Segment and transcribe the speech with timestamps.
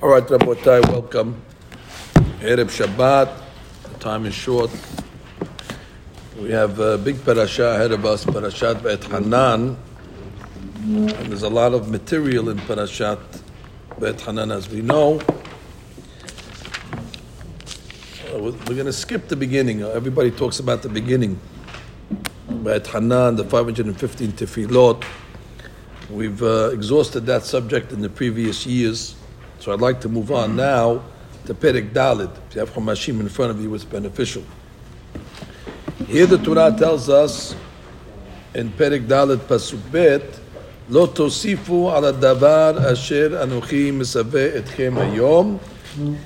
[0.00, 1.42] All right, Rabotai, welcome.
[2.38, 3.42] Erev Shabbat.
[3.82, 4.70] The time is short.
[6.40, 9.76] We have a big parasha ahead of us, Parashat Va'et Hanan.
[10.84, 13.18] And there's a lot of material in Parashat
[13.98, 15.18] Va'et Hanan, as we know.
[18.32, 19.82] Uh, We're going to skip the beginning.
[19.82, 21.40] Everybody talks about the beginning.
[22.48, 25.02] Va'et Hanan, the 515 tefillot.
[26.08, 29.16] We've uh, exhausted that subject in the previous years,
[29.59, 31.01] so I'd like to move on now
[31.45, 32.31] to Perek Dalit.
[32.49, 34.43] If you have Chumashim in front of you, it's beneficial.
[36.07, 37.55] Here the Torah tells us
[38.53, 40.39] in Perek Dalit Pasuk Bet,
[40.89, 45.57] לא תוסיפו על הדבר אשר אנוכי מסווה אתכם היום,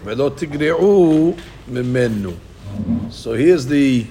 [0.04, 1.36] ולא תגרעו
[1.68, 2.32] ממנו.
[3.12, 4.06] So here's the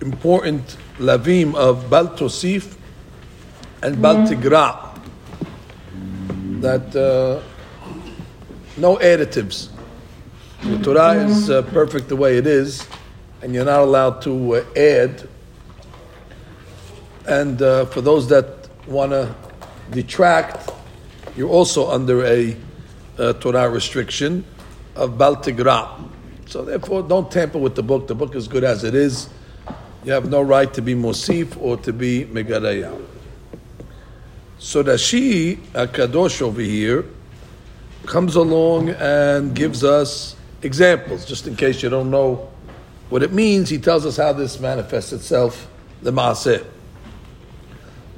[0.00, 2.76] important lavim of Bal Tosif
[3.82, 4.94] and Bal Tigra.
[6.60, 7.40] That uh,
[8.81, 9.69] no additives.
[10.63, 12.87] The Torah is uh, perfect the way it is,
[13.41, 15.27] and you're not allowed to uh, add.
[17.27, 19.33] And uh, for those that want to
[19.91, 20.71] detract,
[21.37, 22.57] you're also under a,
[23.19, 24.43] uh Torah restriction
[24.95, 26.09] of Bal Tigra.
[26.47, 28.07] So therefore, don't tamper with the book.
[28.07, 29.29] The book is good as it is.
[30.03, 32.99] You have no right to be Mosif or to be Megaraya.
[34.57, 37.05] So Rashi Akadosh over here
[38.06, 42.48] comes along and gives us examples, just in case you don't know
[43.08, 43.68] what it means.
[43.68, 45.68] He tells us how this manifests itself,
[46.02, 46.64] the Maaseh.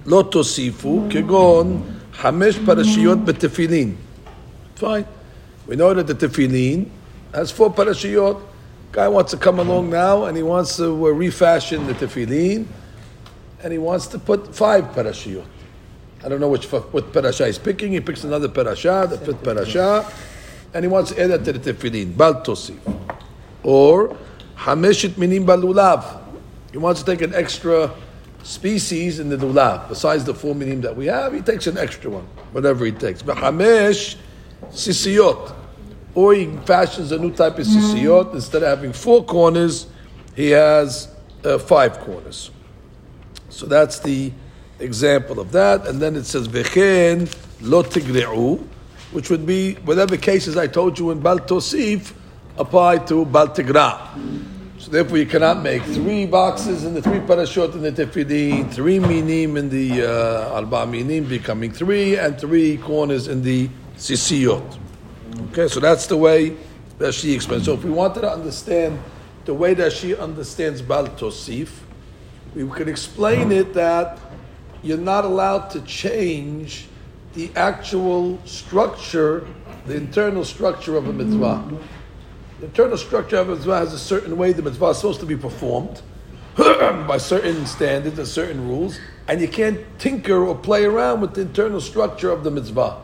[0.07, 3.95] לא תוסיפו כגון חמש פרשיות בתפילין.
[4.77, 5.05] Fine.
[5.67, 6.89] We know that the tefillin
[7.35, 8.41] has four parashiyot.
[8.93, 12.67] Guy wants to come along now and he wants to uh, refashion the tefillin
[13.63, 15.45] and he wants to put five parashiyot.
[16.24, 17.92] I don't know which what parasha he's picking.
[17.92, 20.10] He picks another parasha, the fifth parasha,
[20.74, 22.16] and he wants to add that to the tefillin.
[22.16, 22.80] Bal tosif.
[23.64, 24.18] Or
[24.58, 26.22] hameshit minim balulav.
[26.72, 27.92] He wants to take an extra
[28.44, 29.90] species in the lulav.
[29.90, 33.22] Besides the four minim that we have, he takes an extra one, whatever he takes.
[33.22, 34.16] But hamesh
[34.70, 35.56] sisiyot.
[36.16, 38.34] Or he fashions a new type of sisiyot.
[38.34, 39.88] Instead of having four corners,
[40.36, 41.10] he has
[41.44, 42.50] uh, five corners.
[43.50, 44.32] So that's the
[44.80, 45.88] example of that.
[45.88, 48.66] And then it says, Vechen lo tigre'u,
[49.12, 52.14] which would be whatever cases I told you in Bal Tosif
[52.58, 54.10] apply to Bal Tigra.
[54.78, 59.00] So therefore you cannot make three boxes in the three parashot in the tefillin, three
[59.00, 64.78] minim in the uh, alba minim becoming three, and three corners in the sisiyot.
[65.52, 66.58] Okay, so that's the way
[66.98, 67.66] that she explains.
[67.66, 69.00] So if we wanted to understand
[69.46, 71.70] the way that she understands Bal Tosif,
[72.54, 74.20] we could explain it that
[74.84, 76.88] you're not allowed to change
[77.34, 79.48] the actual structure,
[79.86, 81.64] the internal structure of a mitzvah.
[82.60, 85.26] The internal structure of a mitzvah has a certain way the mitzvah is supposed to
[85.26, 86.02] be performed
[86.58, 91.42] by certain standards and certain rules, and you can't tinker or play around with the
[91.42, 92.98] internal structure of the mitzvah.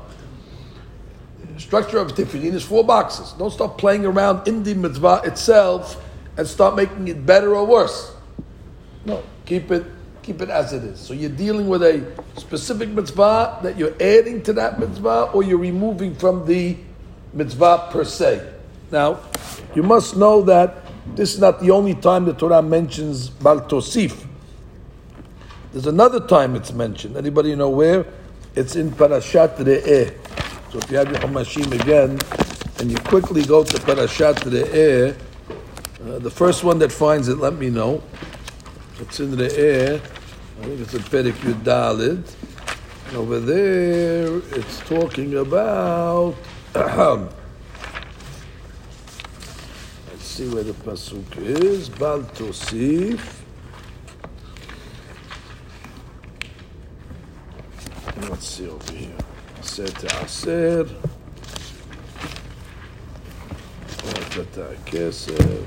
[1.58, 3.34] Structure of tefillin is four boxes.
[3.34, 6.02] Don't start playing around in the mitzvah itself
[6.38, 8.14] and start making it better or worse.
[9.06, 9.86] No, keep it
[10.22, 11.00] keep it as it is.
[11.00, 12.06] So you're dealing with a
[12.38, 16.78] specific mitzvah that you're adding to that mitzvah, or you're removing from the
[17.34, 18.54] mitzvah per se.
[18.92, 19.20] Now,
[19.76, 20.76] you must know that
[21.16, 24.26] this is not the only time the Torah mentions Bal Tosif.
[25.72, 27.16] There's another time it's mentioned.
[27.16, 28.06] Anybody know where?
[28.56, 30.16] It's in Parashat Re'eh.
[30.72, 32.20] So if you have your Chumashim again,
[32.80, 35.16] and you quickly go to Parashat Re'eh,
[36.02, 38.02] uh, the first one that finds it, let me know.
[39.02, 40.02] It's in the air.
[40.60, 42.24] I think it's a Perek Yud Dalid.
[43.08, 46.36] And over there, it's talking about.
[46.76, 47.30] let's
[50.22, 51.88] see where the pasuk is.
[51.88, 53.22] Bal Tosif.
[58.30, 59.16] Let's see over here.
[59.60, 59.86] Aser
[60.22, 60.86] Aser.
[64.86, 65.66] Kesef.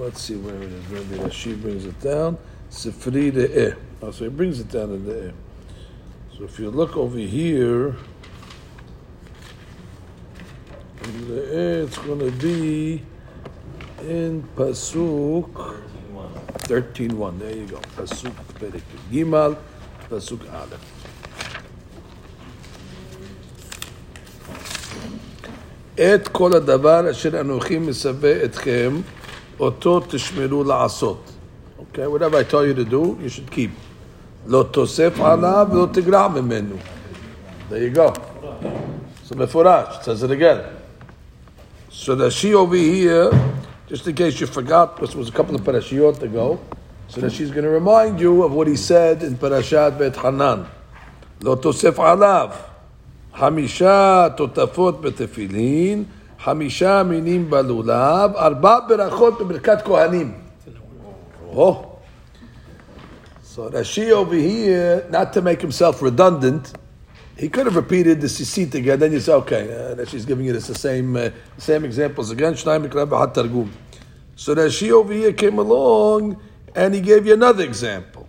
[0.00, 0.88] Let's see where it is.
[0.88, 2.38] Maybe Rashi brings it down.
[2.70, 3.76] Sifri de'eh.
[4.02, 5.32] Oh, so he brings it down in the
[6.36, 7.96] So if you look over here,
[11.04, 13.02] in the it's going to be
[14.00, 15.50] in Pasuk
[16.68, 17.38] 13.1.
[17.38, 17.78] There you go.
[17.96, 19.56] Pasuk Perek Gimal,
[20.10, 20.96] Pasuk Aleph.
[25.98, 29.00] את כל הדבר אשר אנוכי מסווה אתכם
[29.61, 31.17] אותו תשמרו LaAsot,
[31.93, 33.71] Okay, whatever I tell you to do, you should keep.
[34.47, 36.75] Lo Tosef Alav, Lo תגרע ממנו.
[37.69, 38.13] There you go.
[39.25, 40.61] So מפורש, it says it again.
[41.89, 43.29] So the she over here,
[43.87, 46.59] just in case you forgot, this was a couple of parashiyot ago,
[47.07, 50.65] so that she's going to remind you of what he said in Parashat Va'et Hanan.
[51.43, 52.49] לא תוסף עליו.
[53.35, 56.03] חמישה תותפות בתפילין.
[56.44, 60.32] חמישה מינים בלולב, ארבע ברכות בברכת כהנים.
[61.52, 61.96] Oh.
[63.42, 66.74] So Rashi over here, not to make himself redundant,
[67.38, 68.98] he could have repeated the sisit again.
[68.98, 72.54] Then you say, okay, uh, Rashi's giving you this the same uh, same examples again.
[72.54, 72.78] So
[74.54, 76.36] Rashi over here came along
[76.74, 78.28] and he gave you another example.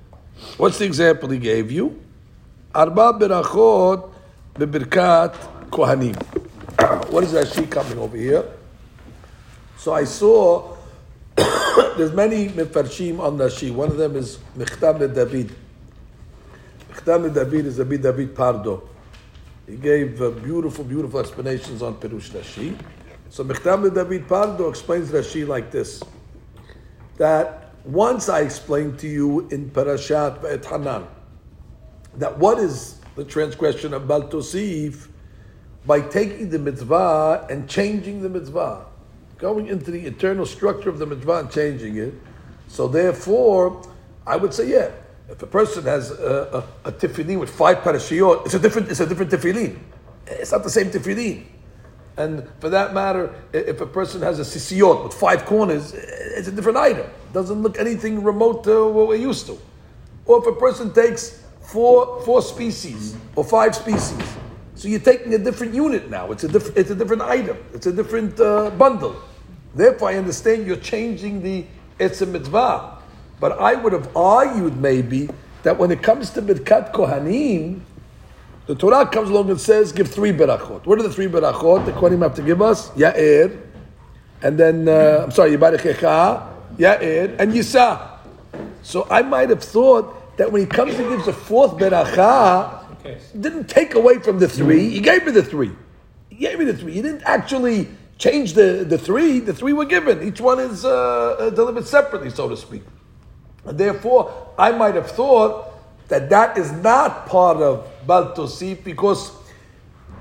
[0.56, 2.02] What's the example he gave you?
[2.74, 4.10] Arba berachot
[4.56, 5.36] bebirkat
[5.70, 6.16] kohanim.
[7.11, 8.45] what is Rashi coming over here?
[9.77, 10.77] So I saw
[11.37, 13.73] there's many mefarshim on Rashi.
[13.73, 15.55] One of them is Mechtam David.
[16.91, 18.89] Mechtam David is David David Pardo.
[19.67, 22.77] He gave uh, beautiful, beautiful explanations on Perush Rashi.
[23.31, 26.03] So Mechtam David Pardo explains Rashi like this:
[27.17, 31.07] that once I explained to you in Parashat Et Hanan
[32.17, 35.09] that what is the transgression of Baltosif
[35.87, 38.87] by taking the mitzvah and changing the mitzvah,
[39.39, 42.15] going into the eternal structure of the mitzvah and changing it.
[42.69, 43.83] So therefore,
[44.27, 44.91] I would say, yeah,
[45.29, 49.01] if a person has a, a, a tefillin with five parashiyot, it's a different, it's
[49.01, 49.79] a different tefillin.
[50.27, 51.47] It's not the same tefillin.
[52.17, 56.53] And for that matter, if a person has a sisiyot with five corners, it's a
[56.53, 57.07] different item.
[57.07, 59.59] It doesn't look anything remote to what we're used to.
[60.27, 64.21] Or if a person takes four, four species or five species,
[64.83, 66.33] so you're taking a different unit now.
[66.33, 67.57] It's a, diff- it's a different item.
[67.73, 69.15] It's a different uh, bundle.
[69.77, 71.65] Therefore, I understand you're changing the
[72.01, 72.99] a mitzvah.
[73.39, 75.29] But I would have argued maybe
[75.63, 77.83] that when it comes to Birkat Kohanim,
[78.67, 80.85] the Torah comes along and says, give three berachot.
[80.85, 82.91] What are the three berachot the Kohanim have to give us?
[82.97, 83.57] Ya'ir,
[84.43, 88.19] and then, uh, I'm sorry, Yibarechecha, Ya'ir, and Yisa.
[88.83, 92.82] So I might have thought that when he comes and gives a fourth beracha,
[93.39, 94.91] didn't take away from the three.
[94.91, 95.73] He gave me the three.
[96.29, 96.93] He gave me the three.
[96.93, 97.89] He didn't actually
[98.19, 99.41] change the, the three.
[99.41, 100.23] The three were given.
[100.23, 102.83] Each one is uh, uh delivered separately, so to speak.
[103.65, 105.73] And therefore, I might have thought
[106.09, 109.33] that that is not part of Baltosif because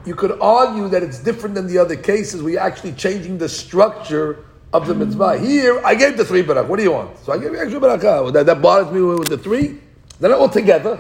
[0.06, 3.50] you could argue that it's different than the other cases where you're actually changing the
[3.50, 5.38] structure of the mitzvah.
[5.38, 6.68] Here, I gave the three barakah.
[6.68, 7.18] What do you want?
[7.20, 8.32] So I gave you extra barakah.
[8.34, 9.80] That, that bothers me with the three.
[10.20, 11.00] Then all together.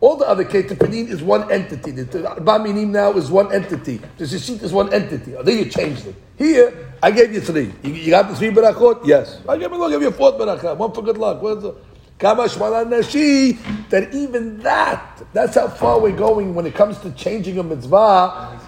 [0.00, 1.90] All the other Ketapinin is one entity.
[1.90, 2.04] The
[2.40, 4.00] Baminim now is one entity.
[4.18, 5.34] The Shishit is one entity.
[5.36, 6.14] Oh, then you changed it.
[6.36, 7.72] Here, I gave you three.
[7.82, 9.06] You, you got the three barakot?
[9.06, 9.40] Yes.
[9.48, 10.76] I gave I'll give you a fourth barakah.
[10.76, 11.40] One for good luck.
[12.18, 12.46] Kama
[12.84, 13.52] Nashi,
[13.90, 18.58] that even that, that's how far we're going when it comes to changing a mitzvah.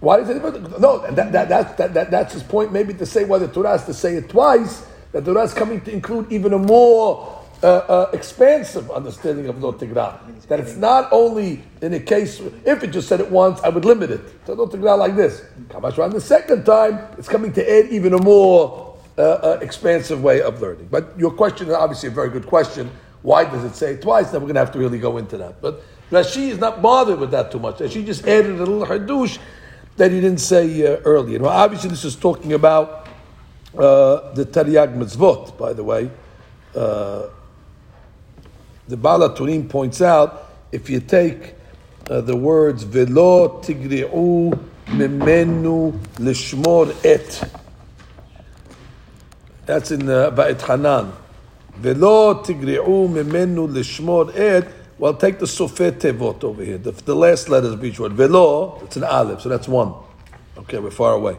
[0.00, 0.42] Why is it?
[0.80, 3.70] No, that, that, that, that, that, that's his point, maybe to say why the Torah
[3.70, 7.39] has to say it twice, that the Torah is coming to include even a more
[7.62, 10.18] uh, uh, expansive understanding of Lo Tigra.
[10.48, 13.84] That it's not only in a case, if it just said it once, I would
[13.84, 14.20] limit it.
[14.46, 15.42] So Lo Tigra like this.
[15.68, 20.40] Kamashran, the second time, it's coming to add even a more uh, uh, expansive way
[20.40, 20.88] of learning.
[20.90, 22.90] But your question is obviously a very good question.
[23.22, 24.30] Why does it say it twice?
[24.30, 25.60] Then we're going to have to really go into that.
[25.60, 27.78] But Rashi is not bothered with that too much.
[27.90, 29.38] She just added a little hadush
[29.96, 31.38] that he didn't say uh, earlier.
[31.40, 33.06] Well, obviously, this is talking about
[33.76, 36.10] uh, the Tariag Mitzvot, by the way.
[36.74, 37.26] Uh,
[38.90, 41.54] the Bala Balaturim points out if you take
[42.10, 47.52] uh, the words velo tigri'u memenu lishmor et.
[49.64, 51.12] That's in the uh, Va'et Hanan.
[51.76, 54.66] Velo tigri'u memenu lishmor et.
[54.98, 56.76] Well, take the sofet tevot over here.
[56.76, 58.12] The, the last letters of each word.
[58.12, 59.94] Velo, it's an aleph, so that's one.
[60.58, 61.38] Okay, we're far away.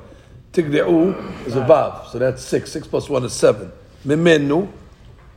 [0.54, 2.72] Tigri'u is a vav, so that's six.
[2.72, 3.74] Six plus one is seven.
[4.06, 4.72] Memenu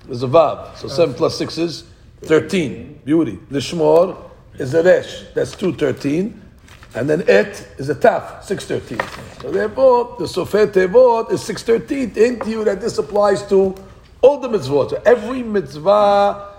[0.09, 1.85] is a vav, so seven plus six is
[2.25, 3.03] 13.
[3.05, 3.39] Beauty.
[3.51, 5.25] Lishmor is a resh.
[5.35, 6.43] That's 213.
[6.97, 8.99] And then et is a taf, 613.
[9.43, 12.17] So therefore, the Sofet Tevot is 613.
[12.17, 13.75] Into you that this applies to
[14.21, 14.91] all the mitzvot.
[14.91, 16.55] So every mitzvah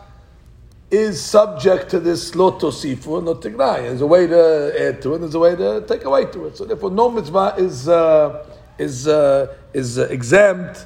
[0.92, 3.82] is subject to this lo tosifu not tignai.
[3.82, 5.20] There's a way to add to it.
[5.20, 6.58] There's a way to take away to it.
[6.58, 8.46] So therefore, no mitzvah is uh,
[8.78, 10.86] is uh, is uh, exempt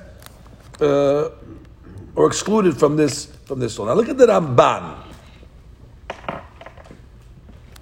[0.79, 1.29] uh,
[2.15, 3.87] or excluded from this from this soul.
[3.87, 4.95] Now look at the Ramban.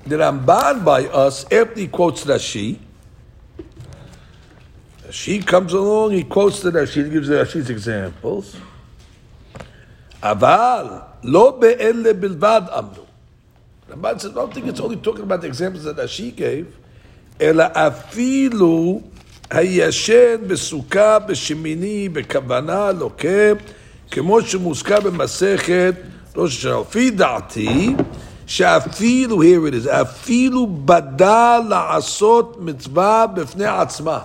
[0.06, 2.80] The Ramban by us, after he quotes Rashi,
[5.06, 8.56] Rashi comes along, he quotes the Rashi, gives the Rashi's examples.
[10.24, 13.06] Aval, lo be'ele bilvad amnu.
[13.90, 16.78] Ramban says, I don't think it's only talking about the examples that Rashi gave.
[17.42, 19.04] Ela afilu
[19.50, 23.62] hayashen besukah beshemini bekavana lokeh
[24.11, 25.95] כמו שמוזכר במסכת
[26.37, 26.81] ראש השנה.
[26.81, 27.95] לפי דעתי,
[28.47, 34.19] שאפילו, here it is, אפילו בדה לעשות מצווה בפני עצמה.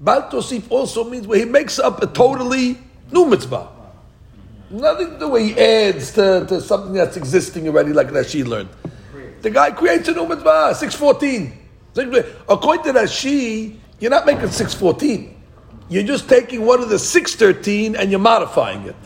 [0.00, 2.76] בל תוסיף also means where he makes up a totally
[3.12, 3.66] new mitzvah.
[4.70, 8.70] Nothing the way he adds to, to something that's existing already, like Rashi learned.
[9.42, 11.52] The guy creates a new mitzvah, 614.
[12.48, 15.35] According to Rashi, you're not making 614.
[15.88, 18.96] You're just taking one of the 613 and you're modifying it.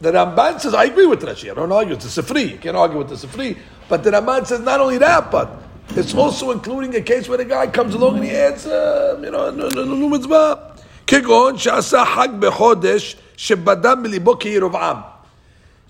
[0.00, 1.50] The Ramban says, I agree with Rashi.
[1.50, 1.94] I don't argue.
[1.94, 2.50] It's a Sifri.
[2.52, 3.58] You can't argue with the Sifri.
[3.88, 5.50] But the Ramban says not only that, but
[5.90, 9.30] it's also including a case where the guy comes along and he adds, uh, you
[9.30, 10.72] know, a new mitzvah.
[11.06, 14.96] כגון שעשה חג בחודש שבדה מליבו כירובעם.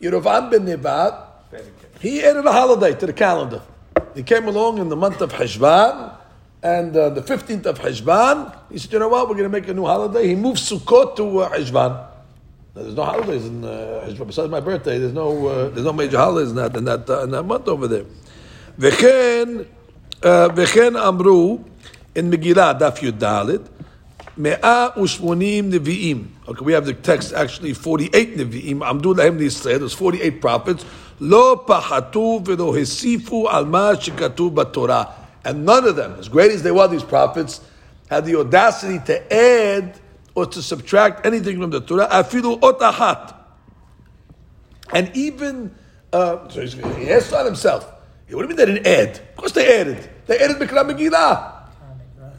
[0.00, 1.14] ירובעם בן נבט,
[2.02, 3.62] he added a holiday to the calendar.
[4.14, 6.12] He came along in the month of Heshvan,
[6.62, 9.68] and uh, the 15th of Heshvan, he said, you know what, we're going to make
[9.68, 10.26] a new holiday.
[10.26, 12.06] He moved Sukkot to uh, Heshvan.
[12.74, 14.26] There's no holidays in uh, Heshvan.
[14.26, 17.22] Besides my birthday, there's no, uh, there's no major holidays in that, in that, uh,
[17.24, 18.04] in that month over there.
[18.78, 19.48] וכן,
[20.56, 21.58] וכן אמרו,
[22.16, 23.24] in Megillah, דף י"ד,
[24.36, 26.24] 180 נביאים.
[26.48, 30.84] Okay, we have the text actually 48 נביאים, עמדו להם לישראל, there's 48 prophets,
[31.20, 35.04] לא פחתו ולא הוסיפו על מה שכתוב בתורה.
[35.43, 37.61] And none of them, as great as they were, these prophets,
[38.09, 39.99] had the audacity to add
[40.35, 42.07] or to subtract anything from the Torah.
[42.07, 43.35] Afilu otahat.
[44.93, 45.73] And even,
[46.13, 47.85] uh, so he asked on himself,
[48.29, 49.17] what do you mean they didn't add?
[49.17, 50.09] Of course they added.
[50.25, 51.61] They added Mikra Megillah.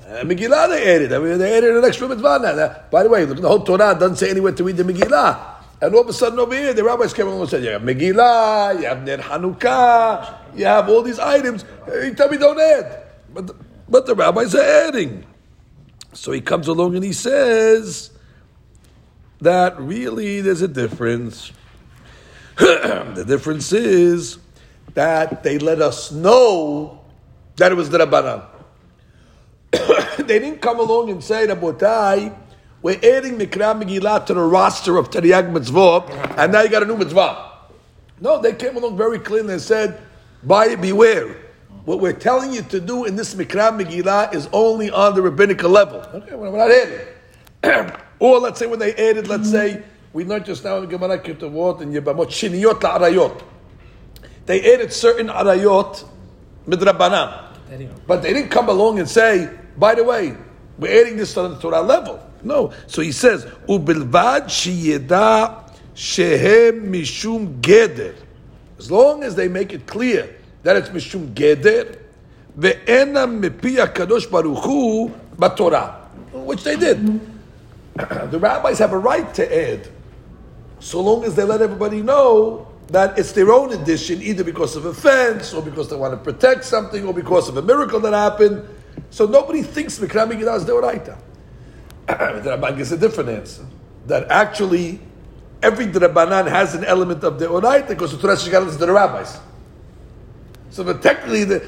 [0.08, 1.12] Uh, Megillah they added.
[1.12, 2.76] I mean, they added an extra mitzvah now.
[2.90, 5.38] By the way, look, the whole Torah doesn't say anywhere to read the Megillah.
[5.80, 7.82] And all of a sudden over here, the rabbis came along and said, you have
[7.82, 11.64] Megillah, you have Ner Hanukkah, you have all these items.
[11.86, 13.04] You tell me don't add.
[13.32, 13.56] But the,
[13.88, 15.24] but the rabbis are adding.
[16.12, 18.10] So he comes along and he says
[19.40, 21.52] that really there's a difference.
[22.56, 24.38] the difference is
[24.94, 27.00] that they let us know
[27.56, 28.44] that it was the Rabbanan.
[30.18, 32.36] they didn't come along and say, Rabotai,
[32.82, 36.86] we're adding Mikra Megillah to the roster of Teriyag Mitzvot, and now you got a
[36.86, 37.50] new mitzvah.
[38.20, 40.00] No, they came along very clearly and said,
[40.44, 41.36] "Buy beware.
[41.84, 45.68] What we're telling you to do in this Mikra Megillah is only on the rabbinical
[45.68, 46.00] level.
[46.14, 47.90] Okay, we're not adding.
[48.20, 49.82] or let's say when they added, let's say,
[50.12, 53.42] we learned just now in Gemara Ketuvot and Yebamot, Shiniyot la'arayot.
[54.46, 56.04] They added certain arayot
[56.66, 57.48] midrabanan.
[58.06, 60.36] But they didn't come along and say, by the way,
[60.78, 62.20] we're adding this on the Torah level.
[62.42, 62.72] No.
[62.86, 68.14] So he says, Ubilvad shiyeda shehem mishum geder.
[68.82, 70.34] As long as they make it clear
[70.64, 71.96] that it's mishum geder,
[72.58, 76.98] ve'ena mepi kadosh baruch hu b'Torah, which they did.
[77.94, 79.86] the rabbis have a right to add,
[80.80, 84.84] so long as they let everybody know that it's their own addition, either because of
[84.84, 88.68] offense, or because they want to protect something, or because of a miracle that happened.
[89.10, 91.16] So nobody thinks Mikra Megillah is Deoraita.
[92.42, 93.64] the Rabban gives a different answer.
[94.08, 94.98] That actually,
[95.62, 99.38] every Drabanan has an element of Deoraita because the Torah Shagalim is the rabbis.
[100.70, 101.62] So but technically, the,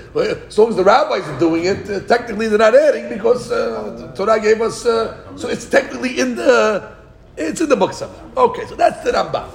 [0.49, 3.95] as long as the rabbis are doing it, uh, technically they're not adding because uh,
[3.99, 4.87] the Torah gave us.
[4.87, 6.95] Uh, so it's technically in the
[7.37, 8.23] it's in the book somewhere.
[8.37, 9.51] Okay, so that's the Rambam.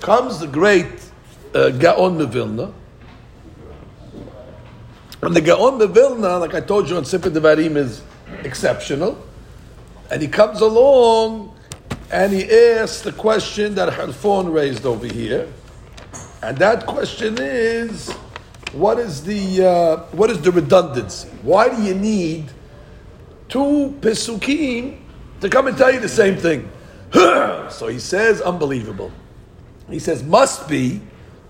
[0.00, 0.86] Comes the great
[1.54, 2.72] uh, Gaon of Vilna.
[5.22, 8.02] And the Gaon of Vilna, like I told you on Sippa Devarim, is
[8.44, 9.18] exceptional.
[10.10, 11.55] And he comes along
[12.10, 15.52] and he asks the question that Harfon raised over here.
[16.42, 18.10] And that question is
[18.72, 21.28] what is the uh, what is the redundancy?
[21.42, 22.50] Why do you need
[23.48, 24.98] two pesukim
[25.40, 26.70] to come and tell you the same thing?
[27.12, 29.10] so he says, unbelievable.
[29.88, 31.00] He says, must be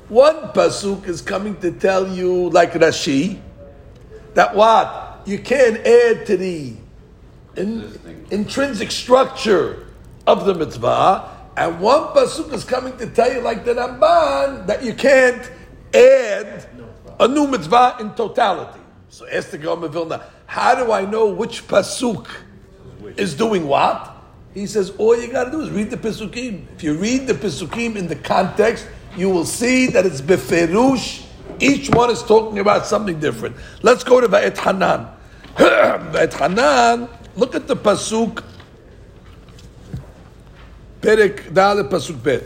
[0.09, 3.41] one pasuk is coming to tell you, like Rashi,
[4.35, 6.75] that what you can't add to the
[7.57, 9.86] in, intrinsic structure
[10.27, 14.85] of the mitzvah, and one pasuk is coming to tell you, like the Ramban, that
[14.85, 15.51] you can't
[15.95, 16.69] add
[17.19, 18.81] a new mitzvah in totality.
[19.09, 22.29] So ask the Gaon Vilna, how do I know which pasuk
[23.17, 24.13] is doing what?
[24.53, 26.65] He says, all you got to do is read the pasukim.
[26.77, 31.25] If you read the pasukim in the context, you will see that it's beferush.
[31.61, 33.57] Each one is talking about something different.
[33.83, 35.09] Let's go to Va'et Hanan.
[35.57, 38.43] Va'et Hanan, look at the pasuk.
[41.06, 42.44] Perek Dal pasuk Bet.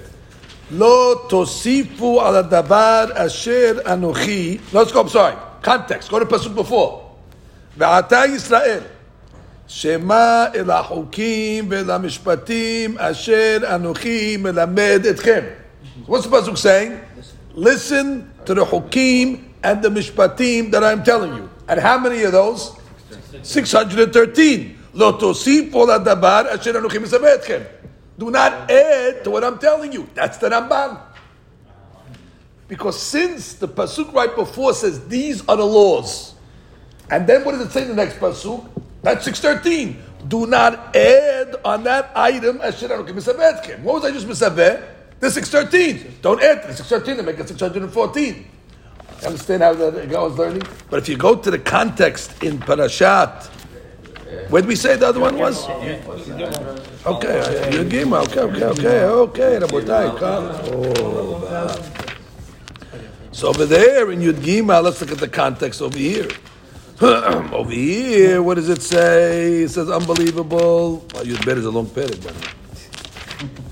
[0.72, 4.60] Lo tosifu ala davar asher anochi.
[4.74, 5.36] Let's go, I'm sorry.
[5.62, 6.10] Context.
[6.10, 7.12] Go to Pasuk before.
[7.78, 8.84] Ve'ata Yisrael.
[9.68, 15.42] שמע אל החוקים ואל המשפטים אשר אנוכי מלמד אתכם.
[16.08, 17.00] What's the Pasuk saying?
[17.56, 21.50] Listen to the hukim and the mishpatim that I'm telling you.
[21.68, 22.72] And how many of those?
[23.44, 24.76] 613.
[24.94, 27.60] לא תוסיפו לדבר אשר אנוכי מסווה אתכם.
[28.21, 30.07] Do not add to what I'm telling you.
[30.13, 31.01] That's the Ramban.
[32.69, 36.35] Because since the pasuk right before says these are the laws,
[37.11, 38.69] and then what does it say in the next pasuk?
[39.03, 40.03] That's six thirteen.
[40.29, 44.85] Do not add on that item What was I just misaveh?
[45.19, 46.19] The six thirteen.
[46.21, 48.47] Don't add to the six thirteen and make it six hundred and fourteen.
[49.25, 50.63] Understand how that guy was learning?
[50.91, 53.51] But if you go to the context in Parashat,
[54.49, 55.69] where did we say the other one was?
[55.69, 58.27] Okay, Yud Gimel.
[58.29, 59.59] Okay, okay, okay, okay.
[59.61, 60.51] Rabotai, come.
[60.75, 62.01] Oh,
[63.33, 66.29] so over there in Yud Gimel, let's look at the context over here.
[67.01, 69.63] over here, what does it say?
[69.63, 71.07] It says unbelievable.
[71.15, 72.23] Well, Yud Bet is a long period,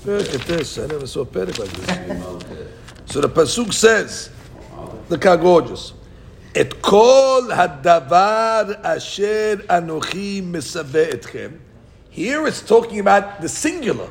[0.05, 0.79] Look at this.
[0.79, 1.87] I never saw a period like this.
[3.05, 4.31] so the pasuk says,
[5.09, 5.93] look how gorgeous.
[6.60, 11.48] את כל הדבר אשר אנוכי מסווה אתכם.
[12.12, 14.10] Here it's talking about the singular.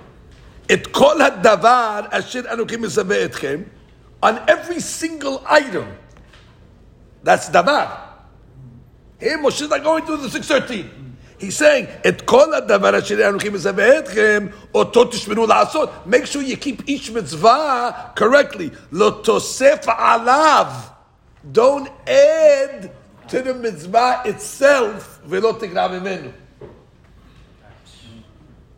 [0.74, 3.62] את כל הדבר אשר אנוכי מסווה אתכם.
[4.26, 5.88] On every single item.
[7.26, 7.86] That's דבר.
[9.20, 10.90] Here Moshe is not going through the 613.
[11.40, 15.90] He's saying, את כל הדבר אשר אנוכי מסווה אתכם, אותו תשמרו לעשות.
[16.08, 18.70] Make sure you keep each mitzvah correctly.
[18.92, 20.66] לא תוסף עליו.
[21.53, 22.93] Don't add
[23.29, 25.21] to the mitzvah itself.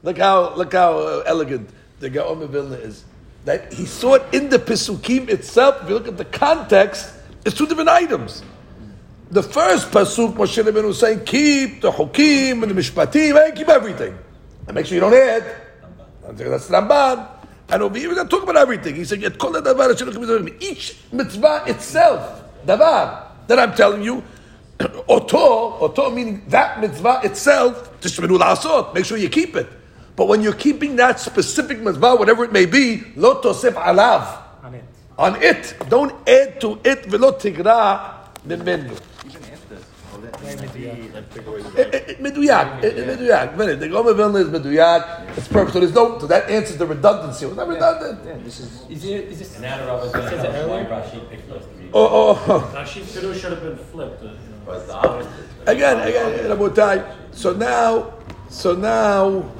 [0.02, 3.04] Look how look how uh, elegant the Gaon Vilna is.
[3.44, 5.82] That he saw it in the Pesukim itself.
[5.82, 7.10] If you look at the context,
[7.44, 8.42] it's two different items.
[9.30, 13.68] The first pasuk, Moshe Rabbeinu was saying, keep the hukim and the mishpatim, and keep
[13.68, 14.18] everything,
[14.66, 15.44] and make sure you don't add.
[16.36, 17.28] That's Ramban.
[17.68, 18.96] And over here, we're going to talk about everything.
[18.96, 19.22] He said,
[20.60, 24.22] each mitzvah itself davar that I'm telling you,
[25.08, 29.68] oto, oto meaning that mitzvah itself, tishmenu la'asot, make sure you keep it.
[30.16, 34.42] But when you're keeping that specific mitzvah, whatever it may be, lo tosef alav.
[34.62, 34.84] On it.
[35.18, 35.74] On it.
[35.88, 38.96] Don't add to it, velo tigra mimenu.
[42.20, 43.80] Meduyak, meduyak.
[43.80, 45.36] The Gomer Vilna is meduyak.
[45.36, 45.72] It's perfect.
[45.72, 46.18] So there's no.
[46.18, 47.44] So that answers the redundancy.
[47.44, 48.20] It was not redundant.
[48.24, 48.84] Yeah, this is.
[48.88, 49.28] Is it?
[49.28, 49.56] Is this?
[49.58, 52.84] An Adderall was going to Oh, oh, oh.
[52.84, 54.22] Should have been flipped.
[55.66, 57.14] Again, again, Rabotai.
[57.32, 58.14] So now,
[58.48, 59.50] so now,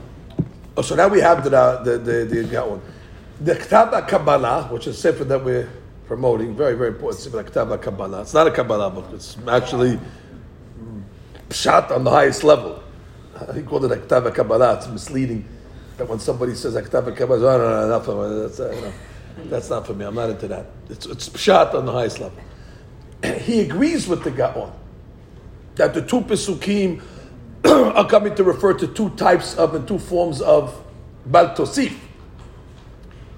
[0.77, 2.83] oh, so now we have the the the the, the one,
[3.41, 5.69] the Ktab Kabbalah, which is a sefer that we're
[6.07, 6.55] promoting.
[6.57, 8.23] Very very important sefer, Ktab Kabbalah.
[8.23, 9.07] It's not a Kabbalah book.
[9.13, 9.99] It's actually
[11.51, 12.83] shot on the highest level.
[13.55, 14.77] He called it a Ktab Kabbalah.
[14.77, 15.49] It's misleading
[15.97, 18.93] that when somebody says a Ktab Kabbalah, no, no, no, no, that's, uh, you know.
[19.49, 20.05] That's not for me.
[20.05, 20.67] I'm not into that.
[20.89, 22.39] It's, it's shot on the highest level.
[23.41, 24.73] he agrees with the Gaon
[25.77, 27.03] that the two Pesukim
[27.65, 30.83] are coming to refer to two types of and two forms of
[31.27, 31.97] Bal Tosif.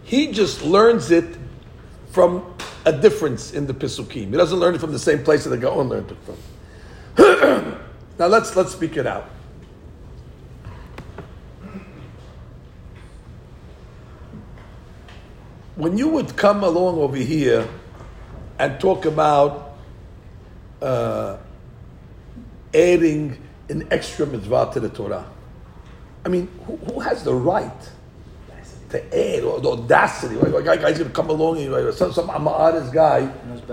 [0.04, 1.36] He just learns it
[2.10, 4.30] from a difference in the Pesukim.
[4.30, 7.78] He doesn't learn it from the same place that the Gaon learned it from.
[8.18, 9.28] now let's, let's speak it out.
[15.76, 17.66] When you would come along over here
[18.58, 19.76] and talk about
[20.80, 21.36] uh,
[22.74, 25.26] adding an extra mitzvah to the Torah,
[26.24, 27.90] I mean, who, who has the right
[28.90, 30.34] to add or the audacity?
[30.34, 33.26] Like, a guy's going to come along and like, some, some Amaris guy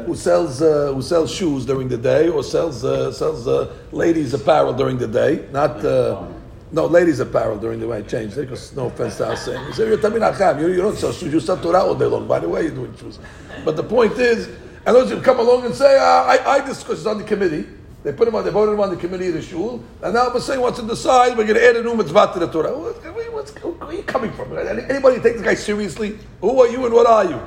[0.04, 4.34] who sells uh, who sells shoes during the day or sells uh, sells uh, ladies
[4.34, 6.39] apparel during the day, not.
[6.72, 8.36] No, ladies' apparel during the way change.
[8.36, 11.34] Because no offense to us saying, you say you're Tamil you, you don't sell shoes,
[11.34, 12.28] you sell Torah all day long.
[12.28, 13.20] By the way, you're doing shoes.
[13.66, 14.48] But the point is,
[14.86, 17.68] and those who come along and say, uh, I, I discussed on the committee.
[18.02, 20.34] They put him on, they voted him on the committee of the shul, and now
[20.34, 22.72] we're saying what's to decide, we're going to add a new mitzvah to the Torah.
[22.72, 24.58] What's, are you coming from?
[24.58, 26.18] Anybody take this guy seriously?
[26.40, 27.42] Who are you and what are you?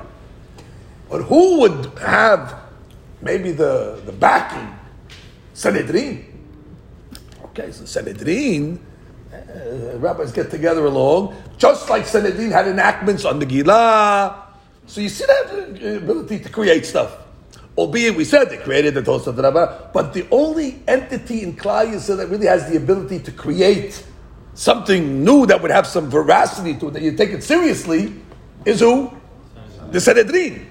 [1.08, 2.54] But who would have
[3.22, 4.76] maybe the, the backing?
[5.54, 6.26] Sanhedrin.
[7.44, 8.78] Okay, so Sanhedrin
[9.54, 14.48] uh, rabbis get together along, just like Sanhedrin had enactments on the Gila.
[14.86, 17.18] So you see that ability to create stuff.
[17.76, 22.18] Albeit we said they created the Tosaf Rabbah, but the only entity in Klal Yisrael
[22.18, 24.04] that really has the ability to create
[24.54, 28.12] something new that would have some veracity to it, that you take it seriously,
[28.66, 29.10] is who?
[29.92, 30.66] the Sanhedrin.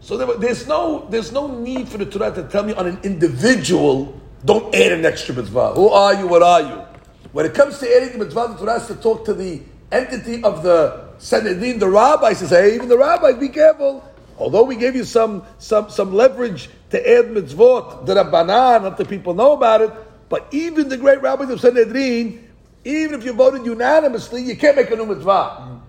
[0.00, 2.98] So there, there's no there's no need for the Torah to tell me on an
[3.02, 5.74] individual, don't add an extra mitzvah.
[5.74, 6.26] Who are you?
[6.26, 6.89] What are you?
[7.32, 9.62] When it comes to adding the mitzvah, the Torah has to talk to the
[9.92, 14.04] entity of the Sanhedrin, the rabbi says, hey, even the rabbis, be careful.
[14.38, 19.04] Although we gave you some, some, some leverage to add mitzvot, the Rabbanan, not the
[19.04, 19.92] people know about it,
[20.30, 22.48] but even the great rabbis of Sanhedrin,
[22.84, 25.82] even if you voted unanimously, you can't make a new mitzvah.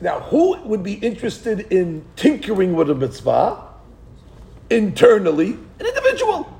[0.00, 3.62] Now, who would be interested in tinkering with a mitzvah
[4.68, 5.52] internally?
[5.78, 6.53] An individual.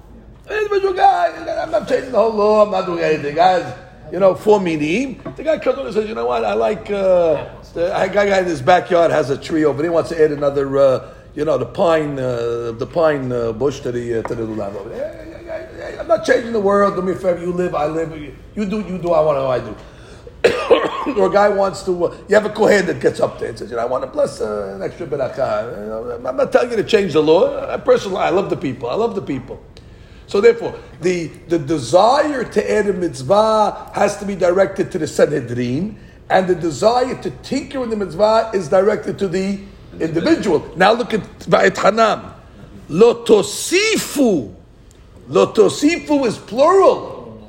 [0.46, 1.62] An individual guy.
[1.62, 2.64] I'm not changing the whole law.
[2.64, 3.34] I'm not doing anything.
[3.34, 3.78] Guys,
[4.12, 5.20] you know, for minim.
[5.36, 8.44] The guy comes on and says, you know what, I like, uh, the guy in
[8.44, 9.82] his backyard has a tree over.
[9.82, 13.80] He wants to add another, uh, you know, the pine, uh, the pine uh, bush
[13.80, 15.98] to the uh, to the land over there.
[15.98, 16.94] I'm not changing the world.
[16.94, 17.40] Do me a favor.
[17.40, 18.12] You live, I live.
[18.54, 19.12] You do, you do.
[19.12, 19.74] I want to, I do.
[21.20, 22.04] or a guy wants to.
[22.04, 24.04] Uh, you have a kohen that gets up there and says, you know, I want
[24.04, 26.18] to bless uh, an extra berakah.
[26.20, 27.68] You I'm not telling you to change the law.
[27.68, 28.90] I personally, I love the people.
[28.90, 29.60] I love the people.
[30.34, 35.06] So therefore, the, the desire to add a mitzvah has to be directed to the
[35.06, 35.96] Sanhedrin,
[36.28, 39.60] and the desire to tinker with the mitzvah is directed to the
[40.00, 40.68] individual.
[40.76, 42.34] Now look at Va'et Hanan.
[42.88, 44.52] Lotosifu.
[45.28, 47.48] Lotosifu is plural.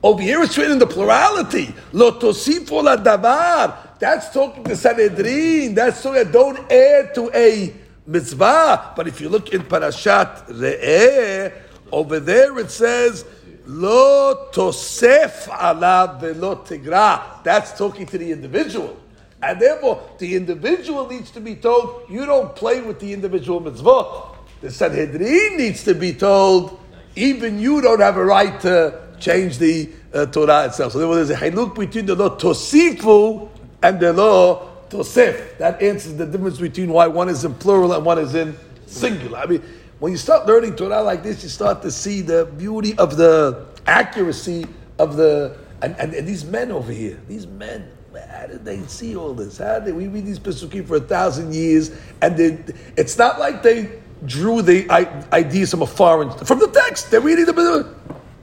[0.00, 1.74] Over here it's written in the plurality.
[1.92, 3.98] Lotosifu la davar.
[3.98, 5.74] That's talking to Sanhedrin.
[5.74, 7.74] That's so that don't add to a
[8.06, 8.92] mitzvah.
[8.94, 13.24] But if you look in Parashat Re'eh, over there it says,
[13.66, 17.42] Lo tosef alav velo tigra.
[17.44, 18.96] That's talking to the individual.
[19.42, 24.22] And therefore, the individual needs to be told, you don't play with the individual mitzvah.
[24.62, 26.80] The Sanhedrin needs to be told,
[27.14, 30.92] even you don't have a right to change the uh, Torah itself.
[30.94, 33.48] So there's a haluk between the law tosifu
[33.82, 35.58] and the law tosef.
[35.58, 39.38] That answers the difference between why one is in plural and one is in singular.
[39.38, 39.62] I mean,
[39.98, 43.66] when you start learning Torah like this, you start to see the beauty of the
[43.86, 44.66] accuracy
[44.98, 47.88] of the and, and, and these men over here, these men,
[48.30, 49.58] how did they see all this?
[49.58, 51.92] How did we read these Pesukim for a thousand years?
[52.20, 52.58] And they,
[52.96, 54.90] it's not like they drew the
[55.32, 57.10] ideas from a foreign from the text.
[57.10, 57.94] They're reading the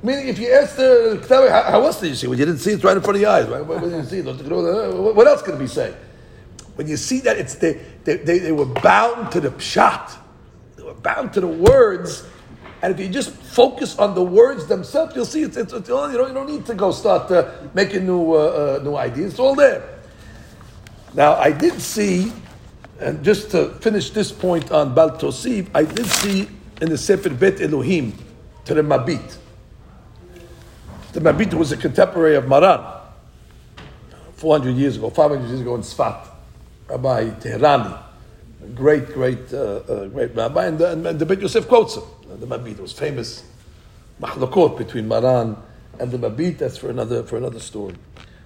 [0.02, 0.30] meaning.
[0.30, 2.28] If you ask the how, how else did you see?
[2.28, 3.48] Well, you didn't see it right in front of your eyes.
[3.48, 3.66] Right?
[3.66, 4.22] What, what did you see?
[4.22, 5.96] What else could it be saying?
[6.76, 10.18] When you see that, it's they, they, they, they were bound to the pshat
[10.94, 12.26] bound to the words.
[12.82, 15.96] And if you just focus on the words themselves, you'll see it's, it's, it's you,
[15.96, 19.32] don't, you don't need to go start uh, making new, uh, uh, new ideas.
[19.32, 20.00] It's all there.
[21.14, 22.32] Now, I did see,
[23.00, 26.48] and just to finish this point on Bal Tosif, I did see
[26.82, 28.14] in the Sefer Bet Elohim
[28.66, 29.38] to the Mabit.
[31.14, 32.84] The Mabit was a contemporary of Maran,
[34.34, 36.28] 400 years ago, 500 years ago in Sfat,
[36.90, 38.05] Rabbi Teherani
[38.75, 42.05] great, great, uh, uh, great rabbi, and the, and the Beit Yosef quotes him.
[42.39, 43.45] The Mabit was famous
[44.21, 45.57] machlokot between Maran
[45.99, 46.59] and the Mabit.
[46.59, 47.97] That's for another for another story.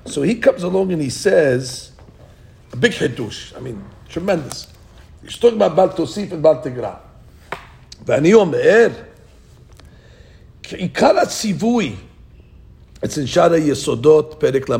[0.06, 1.92] So he comes along and he says
[2.72, 3.56] a big hidush.
[3.56, 4.68] I mean, tremendous.
[5.22, 7.00] He's talking about Bal Tosif and Bal Tigra.
[8.06, 8.88] ואני אומר,
[10.62, 11.96] כעיקר הציווי,
[13.04, 14.76] אצל שאר היסודות, פרק ל"ה,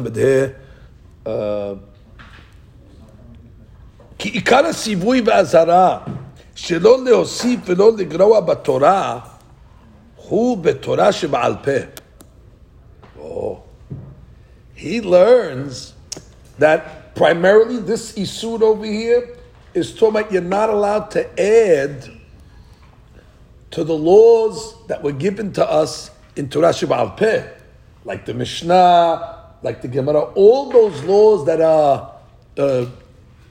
[4.19, 5.99] כי עיקר הציווי והאזהרה
[6.55, 9.19] שלא להוסיף ולא לגרוע בתורה
[10.17, 12.03] הוא בתורה שבעל פה.
[13.21, 13.63] Oh.
[14.77, 15.95] He learns
[16.59, 19.37] that primarily this isud over here
[19.73, 22.11] is talking about you're not allowed to add
[23.73, 27.45] to the laws that were given to us in Torah Sheba'al Peh,
[28.05, 32.13] like the Mishnah, like the Gemara, all those laws that are
[32.57, 32.87] uh,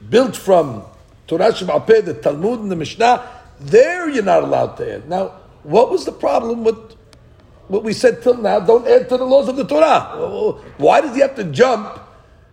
[0.08, 0.84] built from
[1.26, 3.22] Torah Sheba'al Peh, the Talmud and the Mishnah,
[3.60, 5.08] there you're not allowed to add.
[5.08, 6.76] Now, what was the problem with
[7.68, 8.60] what we said till now?
[8.60, 10.60] Don't add to the laws of the Torah.
[10.76, 12.00] Why does he have to jump?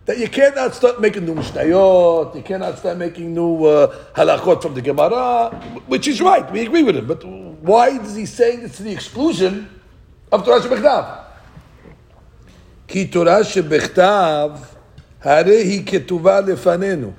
[0.04, 4.74] That you cannot start making new mishnayot, you cannot start making new uh, halachot from
[4.74, 5.50] the Gemara,
[5.86, 6.50] which is right.
[6.50, 7.06] We agree with him.
[7.06, 9.70] But why is he saying this to the exclusion
[10.32, 11.18] of Torah Shebechtav?
[12.88, 14.50] כי תורה שבכתב,
[15.22, 17.12] הרי היא כתובה לפנינו.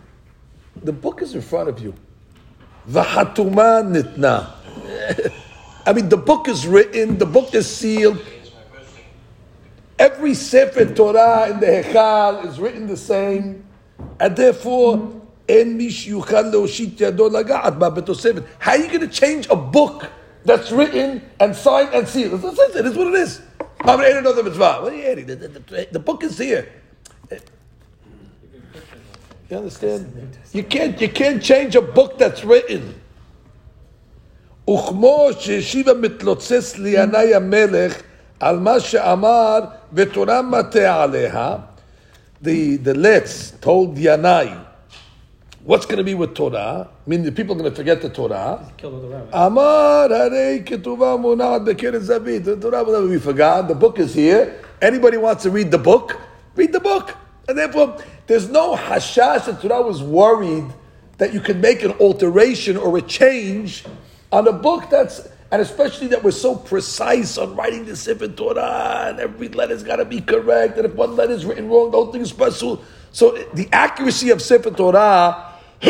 [0.82, 1.94] The book is in front of you.
[2.88, 4.52] V'hatuma nitna.
[5.86, 8.18] I mean, the book is written, the book is sealed.
[9.98, 13.64] Every Sefer Torah in the Hechal is written the same,
[14.20, 15.14] and therefore.
[15.50, 16.20] How are you
[18.88, 20.10] going to change a book
[20.44, 22.44] that's written and signed and sealed?
[22.44, 23.40] It is what it is.
[23.80, 25.26] What are you adding?
[25.26, 26.70] The book is here.
[29.49, 30.37] You understand?
[30.51, 32.95] You can't you can't change a book that's written.
[34.69, 38.01] וכמו שהשיבה מתלוצץ לינאי המלך
[38.39, 39.59] על מה שאמר
[39.93, 41.57] ותורה מטה עליה,
[42.43, 44.53] the, the let's told Yanai,
[45.63, 46.89] what's going to be with Torah?
[47.05, 48.69] I mean, the people are going to forget the Torah.
[49.31, 52.43] Amar harei ketuvah munad bekeret zavit.
[52.43, 53.67] The Torah will never be forgotten.
[53.67, 54.61] The book is here.
[54.81, 56.19] Anybody wants to read the book?
[56.55, 57.15] Read the book.
[57.48, 60.66] And therefore, there's no hashash that Torah was worried
[61.16, 63.84] that you could make an alteration or a change
[64.30, 69.06] on a book that's, and especially that we're so precise on writing the Sefer Torah
[69.08, 72.22] and every letter's got to be correct, and if one letter's written wrong, don't think
[72.22, 72.84] it's special.
[73.12, 75.54] So the accuracy of Sefer Torah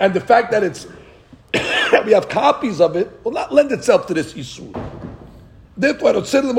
[0.00, 0.88] and the fact that it's
[1.52, 4.72] that we have copies of it will not lend itself to this issue.
[5.76, 6.52] Therefore, I don't say the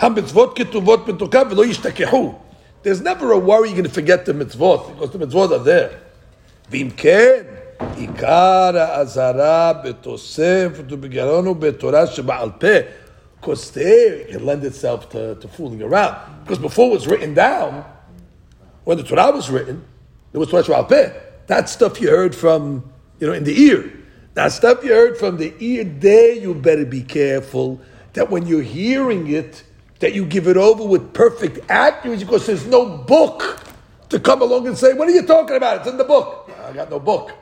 [0.00, 2.34] המצוות כתובות בתוקף ולא ישתכחו.
[2.82, 5.90] There's never a worry you're going to forget the mitzvot, because the mitzvot are there.
[6.70, 7.42] ואם כן,
[7.96, 12.66] עיקר האזהרה בתוספת ובגרון ובתורה שבעל פה.
[13.40, 16.14] Because there it lends lend itself to, to fooling around.
[16.44, 17.84] Because before it was written down,
[18.84, 19.82] when the Torah was written,
[20.32, 21.12] there was Torah Sheba'al Peh.
[21.46, 23.92] That stuff you heard from, you know, in the ear.
[24.34, 27.80] That stuff you heard from the ear, there you better be careful
[28.12, 29.64] that when you're hearing it,
[30.00, 33.62] that you give it over with perfect accuracy because there's no book
[34.08, 35.78] to come along and say, What are you talking about?
[35.78, 36.50] It's in the book.
[36.64, 37.32] I got no book.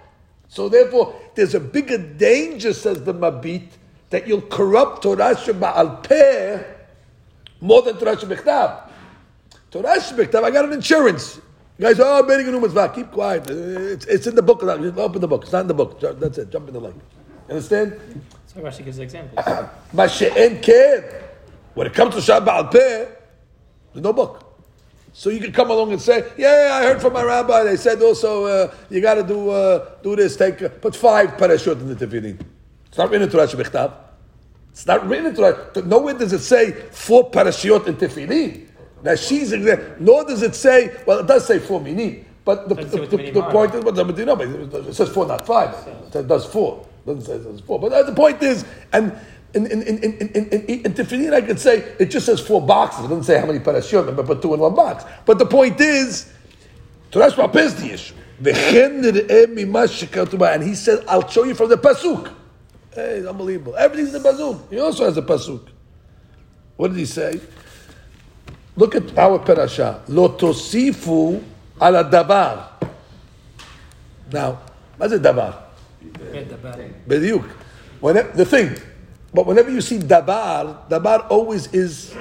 [0.49, 3.69] So therefore, there's a bigger danger, says the Mabit,
[4.11, 6.65] that you'll corrupt Torah Sheba'al Peh
[7.61, 8.89] more than Torah Shebechtav.
[9.71, 11.41] Torah Shebechtav, I got an insurance.
[11.79, 13.49] You guys, oh, Bering and Mitzvah, keep quiet.
[13.49, 14.63] It's, it's in the book.
[14.63, 15.45] Open the book.
[15.45, 16.01] It's not in the book.
[16.01, 16.51] That's it.
[16.51, 16.95] Jump in the lake.
[17.49, 18.01] Understand?
[18.47, 19.45] So Rashi gives examples.
[19.95, 21.28] Mashe'en Ked.
[21.79, 23.07] When it comes to Sheba'al Peh,
[23.93, 24.43] there's no book.
[25.13, 27.63] So you can come along and say, "Yeah, I heard from my rabbi.
[27.63, 30.37] They said also uh, you got to do uh, do this.
[30.37, 32.41] Take uh, put five parashut in the tefillin.
[32.89, 33.93] It's not written in Torah Shebechtav.
[34.73, 35.71] It's not written in Torah.
[35.85, 38.67] Nowhere does it say four parashut in tefillin.
[39.05, 39.53] Now she's
[40.01, 40.97] nor does it say.
[41.07, 42.25] Well, it does say four minim.
[42.45, 45.77] But the, the, the, the point is, know, it says four, not five.
[46.13, 46.85] It does four.
[47.05, 47.79] It doesn't say it says four.
[47.79, 49.17] But uh, the point is, and
[49.67, 52.61] in, in, in, in, in, in, in Tefillin, I could say it just says four
[52.61, 53.05] boxes.
[53.05, 55.05] It doesn't say how many parashiyot, but put two in one box.
[55.27, 56.31] But the point is,
[57.11, 58.15] Torah Shema is the issue.
[58.41, 62.33] And he said, I'll show you from the Pasuk.
[62.95, 63.75] Hey, it's unbelievable.
[63.77, 64.71] Everything's in the Pasuk.
[64.71, 65.67] He also has a Pasuk.
[66.77, 67.41] What did he say?
[68.77, 70.03] Look at our parasha.
[70.07, 71.43] Lo tosifu
[71.83, 72.89] ala davar.
[74.31, 74.61] Now,
[74.97, 75.63] what's a davar?
[77.09, 78.37] Bediuk.
[78.37, 78.77] The thing.
[79.35, 82.15] But whenever you see dabar, dabar always is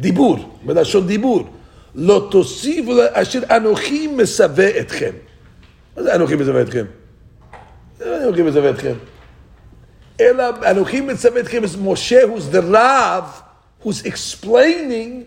[0.00, 1.48] dibur, מלשון דיבור.
[1.94, 5.10] לא תוסיפו אשר אנוכי מסווה אתכם.
[5.96, 6.84] מה זה אנוכי מסווה אתכם?
[8.06, 8.94] אנוכי מסווה אתכם.
[10.20, 13.24] אלא אנוכי מצווה אתכם is Moshe who's the Rav
[13.84, 15.26] who's explaining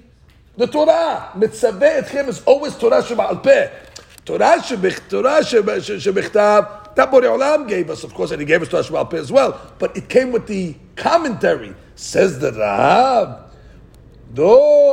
[0.58, 1.36] the Torah.
[1.36, 3.50] מצווה אתכם is always Torah שבעל פה.
[4.24, 4.64] תורה
[6.00, 6.64] שבכתב
[6.95, 9.61] that Borei Olam gave us, of course, and he gave us to Ashbal as well.
[9.79, 11.75] But it came with the commentary.
[11.95, 13.51] Says the Rab.
[14.33, 14.49] Do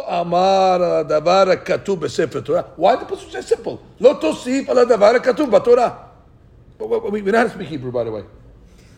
[0.07, 2.65] amar davar katuv b'sefer Torah.
[2.75, 3.81] Why the pasuk say simple?
[3.99, 7.11] Lo tosif ala davar katuv b'Torah.
[7.11, 8.23] We know how to speak Hebrew, by the way.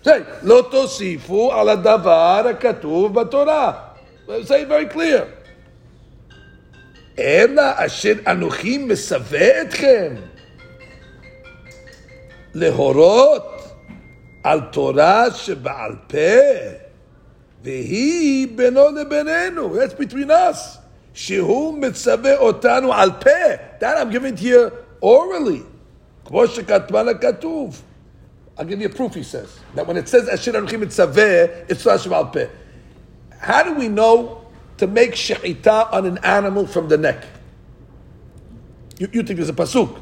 [0.01, 4.45] Say lo tosifu ala davar katuv b'Torah.
[4.45, 5.27] Say it very clear.
[7.19, 10.15] אלא אשר אנוכי מסווה אתכם.
[12.53, 13.73] להורות
[14.43, 16.17] על תורה שבעל פה,
[17.63, 20.77] והיא בינו לבינינו, that's between us,
[21.13, 24.69] שהוא מצווה אותנו על פה, that I'm giving to you
[25.03, 25.63] orally,
[26.25, 27.81] כמו שכתבן הכתוב.
[28.57, 31.83] I'll give you a proof, he says, that when it says אשר אנוכי מצווה, it's
[31.83, 32.39] תורה שבעל פה.
[33.41, 34.41] How do we know
[34.77, 37.25] to make shechita on an animal from the neck?
[38.99, 39.97] You, you think there's a pasuk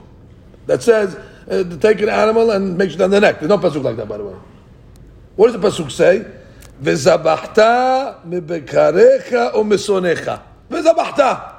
[0.65, 1.15] that says
[1.50, 3.40] uh, to take an animal and make it on the neck.
[3.40, 4.36] There's no pasuk like that, by the way.
[5.36, 6.26] What does the pasuk say?
[6.82, 10.42] V'zabachta mebekarecha o mesonecha.
[10.70, 11.54] V'zabachta.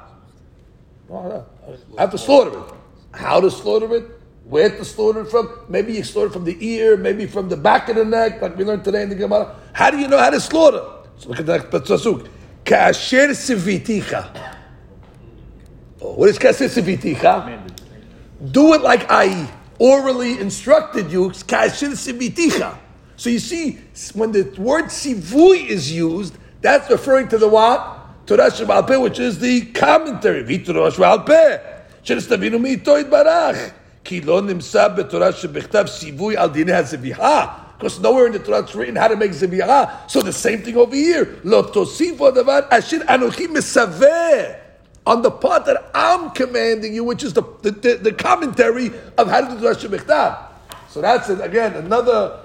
[1.96, 2.74] I have to slaughter it.
[3.12, 4.04] How to slaughter it?
[4.44, 5.50] Where to slaughter it from?
[5.68, 8.64] Maybe you slaughter from the ear, maybe from the back of the neck, like we
[8.64, 9.54] learned today in the Gemara.
[9.72, 10.84] How do you know how to slaughter?
[11.18, 12.28] So look at the next pasuk.
[12.64, 14.56] Kasher siviticha.
[16.00, 17.72] Oh, what is kasher siviticha?
[18.50, 19.50] Do it like I
[19.83, 21.31] orally instructed you,
[23.19, 23.77] so you see,
[24.13, 28.25] when the word sivui is used, that's referring to the what?
[28.25, 30.43] Torah Shabbat which is the commentary.
[32.03, 33.57] שנסתבינו מאיתו יתברך.
[34.03, 37.45] כי לא נמצא בתורה שבכתב ציווי על דיני הזביחה.
[37.77, 40.09] Because nowhere in the Torah it's written how to make zebiyah.
[40.09, 41.25] So the same thing over here.
[41.43, 44.62] לא תוסיפו הדבר אשר אנוכי מסווה.
[45.06, 49.28] On the part that I'm commanding you, which is the, the, the, the commentary of
[49.28, 50.46] how to do Shebechtav.
[50.88, 51.40] So that's, it.
[51.40, 52.40] again, another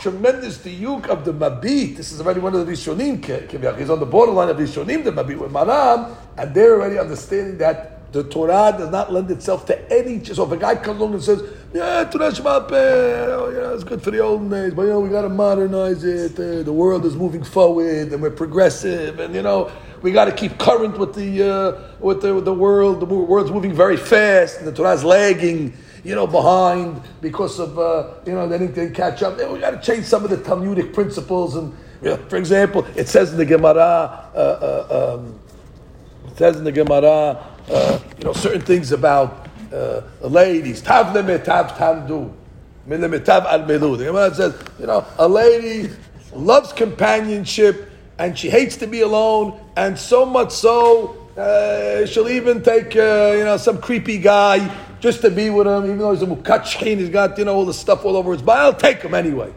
[0.00, 1.96] tremendous diuk of the Mabit.
[1.96, 3.78] This is already one of the Rishonim.
[3.78, 7.99] He's on the borderline of Rishonim, the Mabit with Maram, and they're already understanding that
[8.12, 10.22] the Torah does not lend itself to any.
[10.24, 11.42] So if a guy comes along and says,
[11.72, 15.08] "Yeah, Torah Shema oh, yeah, it's good for the old days, but you know we
[15.08, 16.38] got to modernize it.
[16.38, 19.70] Uh, the world is moving forward, and we're progressive, and you know."
[20.02, 23.00] We got to keep current with the uh, with the, with the world.
[23.00, 27.78] The world's moving very fast, and the Torah is lagging you know, behind because of,
[27.78, 29.36] uh, you know, they didn't catch up.
[29.36, 31.56] We got to change some of the Talmudic principles.
[31.56, 35.38] And, you know, for example, it says in the Gemara, uh, uh, um,
[36.26, 40.82] it says in the Gemara, uh, you know, certain things about uh, ladies.
[40.82, 42.32] Tav lemetav tamdu.
[42.88, 43.96] Milemetav al melu.
[43.96, 45.90] The Gemara says, you know, a lady
[46.32, 52.62] loves companionship and she hates to be alone, and so much so uh, she'll even
[52.62, 54.58] take uh, you know some creepy guy
[55.00, 57.64] just to be with him, even though he's a mukachchin, he's got, you know, all
[57.64, 58.60] the stuff all over his body.
[58.60, 59.52] I'll take him anyway.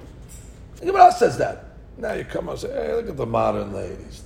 [0.81, 1.65] What else says that.
[1.97, 4.21] Now you come and say, hey, look at the modern ladies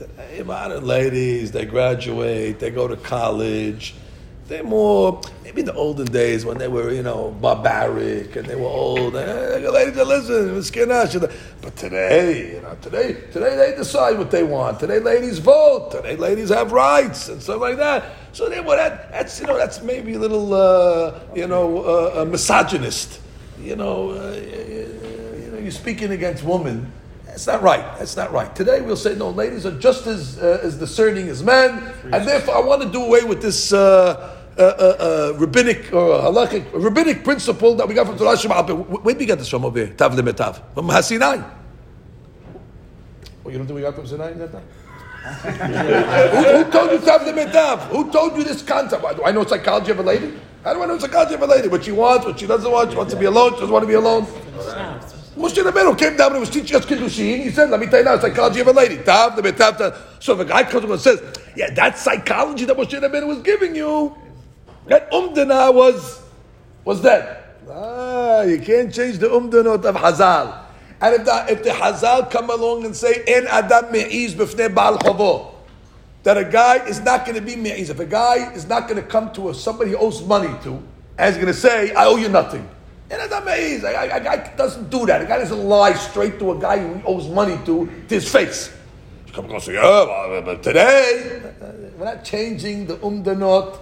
[0.00, 0.42] today.
[0.42, 3.94] Modern ladies, they graduate, they go to college.
[4.48, 8.56] They're more, maybe in the olden days when they were, you know, barbaric and they
[8.56, 9.14] were old.
[9.14, 14.80] And, Hey, ladies, listen, but today, you know, today, today they decide what they want.
[14.80, 15.90] Today, ladies vote.
[15.92, 18.06] Today, ladies have rights and stuff like that.
[18.32, 22.24] So they, well, that, that's you know that's maybe a little uh, you know uh,
[22.24, 23.20] misogynist.
[23.60, 26.90] You know, uh, you know, you're speaking against women.
[27.30, 27.98] That's not right.
[27.98, 28.54] That's not right.
[28.56, 29.30] Today we'll say no.
[29.30, 33.02] Ladies are just as uh, as discerning as men, and therefore I want to do
[33.02, 33.72] away with this.
[33.72, 38.62] Uh, uh, uh, rabbinic or halachic rabbinic principle that we got from Torah Shema.
[38.62, 39.94] Where did we get this from over here?
[39.94, 41.42] Tav limitav from Hasinai.
[43.42, 44.62] Well, you don't think we got from Sinai that time?
[45.20, 47.78] who, who, told you to have metav?
[47.88, 49.02] Who told you this concept?
[49.16, 50.34] Do I know psychology of a lady?
[50.62, 51.68] How do I know psychology of a lady?
[51.68, 52.90] What she wants, what she doesn't want.
[52.90, 53.54] She wants to be alone.
[53.54, 54.26] She doesn't want to be alone.
[55.40, 57.42] Moshe Rabbeinu came down and was teaching us kiddushin.
[57.42, 59.96] He said, "Let me tell you now, psychology of a lady." Tav the metav.
[60.20, 61.22] So if a guy comes and says,
[61.56, 64.14] "Yeah, that psychology that Moshe Rabbeinu was giving you,"
[64.86, 66.20] that umdana was
[66.84, 67.38] was dead.
[67.70, 70.64] Ah, you can't change the umdanot of Hazal.
[71.00, 74.98] And if the, if the Hazal come along and say, En Adam Me'iz b'fnei Baal
[74.98, 75.54] Chavo,
[76.24, 77.88] that a guy is not going to be Me'iz.
[77.88, 80.82] If a guy is not going to come to a, somebody he owes money to,
[81.16, 82.68] and he's going to say, I owe you nothing.
[83.10, 83.82] En Adam Me'iz.
[83.82, 85.22] A, a, guy doesn't do that.
[85.22, 88.72] A guy doesn't lie straight to a guy who owes money to, to his face.
[89.32, 91.40] Come and say, oh, but today,
[91.98, 93.78] we're not changing the umdanot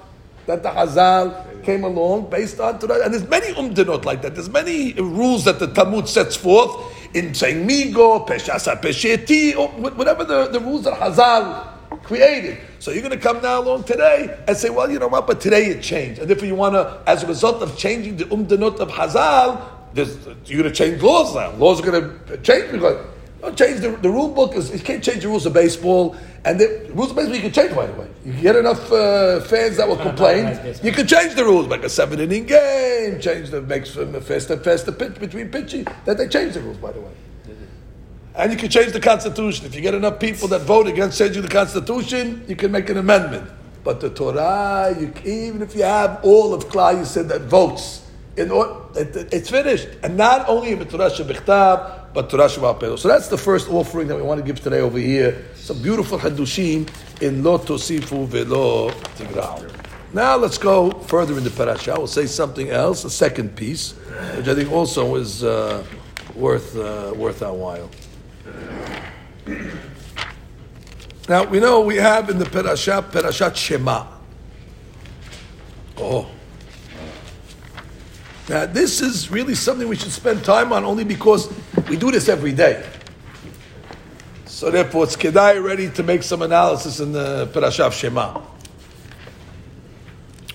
[0.47, 3.05] that the Hazal came along based on Torah.
[3.05, 4.35] And there's many umdanot like that.
[4.35, 9.55] There's many rules that the Talmud sets forth in saying migo, peshasa pesheti,
[9.97, 11.78] whatever the, the rules that Hazal
[12.09, 12.59] created.
[12.81, 15.41] So you're going to come now along today and say, well, you know what, but
[15.41, 16.21] today it changed.
[16.21, 19.61] And if you want to, as a result of changing the umdanot of Hazal,
[19.95, 21.53] you're going to change laws now.
[21.53, 23.07] Laws are going to change because
[23.41, 24.55] don't change the, the rule book.
[24.55, 26.17] Is, you can't change the rules of baseball.
[26.45, 28.09] And the rules of baseball you can change right away.
[28.25, 30.59] You get enough uh, fans that will complain.
[30.83, 34.57] You can change the rules, make a seven inning game, change the makes a faster,
[34.57, 35.87] faster pitch between pitching.
[36.05, 37.13] That they change the rules, by the way.
[38.39, 39.67] And you can change the Constitution.
[39.67, 42.97] If you get enough people that vote against changing the Constitution, you can make an
[42.97, 43.51] amendment.
[43.83, 46.63] But the Torah, you, even if you have all of
[46.97, 49.89] you said that votes, in order, it, it's finished.
[50.05, 54.07] And not only in the Torah Shebichtab, but Torah Shabbat So that's the first offering
[54.07, 55.45] that we want to give today over here.
[55.57, 56.89] Some beautiful Hadushim
[57.21, 59.69] in Lo Tosifu Velo Tigrao.
[60.13, 61.95] Now let's go further in the parasha.
[61.99, 63.95] We'll say something else, a second piece,
[64.37, 65.85] which I think also is uh,
[66.37, 67.91] worth uh, worth our while.
[71.29, 74.07] Now we know we have in the parasha parashat Shema.
[75.99, 76.31] Oh,
[78.49, 81.53] now, this is really something we should spend time on only because
[81.87, 82.83] we do this every day.
[84.47, 88.41] So therefore, it's Kedai ready to make some analysis in the Parashat Shema.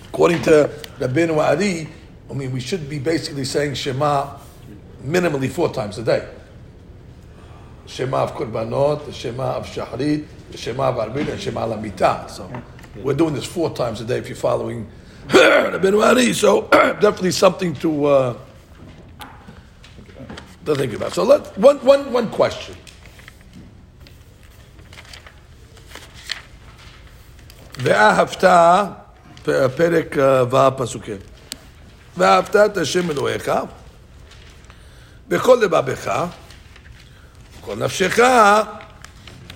[0.08, 1.88] According to Rabbeinu Ari,
[2.28, 4.38] I mean, we should be basically saying Shema
[5.04, 6.28] minimally four times a day.
[7.85, 12.29] Shema of Kurbanot, the Shema of Shahrit, the Shema of Arbit, and Shema Lamita.
[12.29, 12.51] So
[13.03, 14.87] we're doing this four times a day if you're following
[15.31, 18.33] so definitely something to uh,
[20.65, 21.13] to think about.
[21.13, 22.75] So let one one one question.
[27.77, 28.95] Ve'ahavta
[29.75, 30.17] פרק
[30.51, 31.17] ו' פסוקים.
[32.17, 33.51] ואהבת את השם אלוהיך
[35.27, 36.25] בכל לבבך,
[37.63, 38.19] בכל נפשך,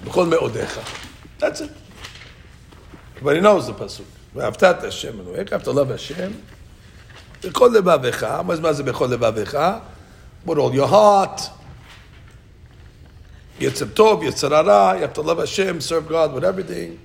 [0.06, 0.80] בכל מאודיך.
[1.40, 1.70] That's it.
[3.18, 4.04] Everybody knows the pasuk.
[4.36, 6.32] ואהבת את השם אלוהיך, אהבת לove השם,
[7.44, 9.58] בכל לבבך, מה זה בכל לבבך?
[10.46, 11.42] With all your heart.
[13.60, 17.00] Yetzer Tov, Yetzer Hara, you have to love Hashem, serve God with everything.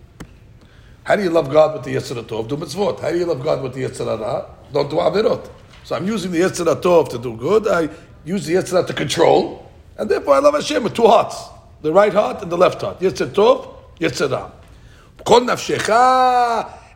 [1.05, 2.49] How do you love God with the Yetzer Tov?
[2.49, 3.01] Do mitzvot.
[3.01, 4.47] How do you love God with the Yetzer Hara?
[4.73, 5.49] Don't do avirot.
[5.85, 7.69] So I'm using the Yetzer Tov to do good.
[7.69, 7.89] I
[8.25, 9.62] use the Yetzer to control.
[9.98, 11.36] And therefore I love Hashem with two hearts.
[11.82, 13.00] The right heart and the left heart.
[13.00, 14.52] Yetzer Tov, Yetzer Hara.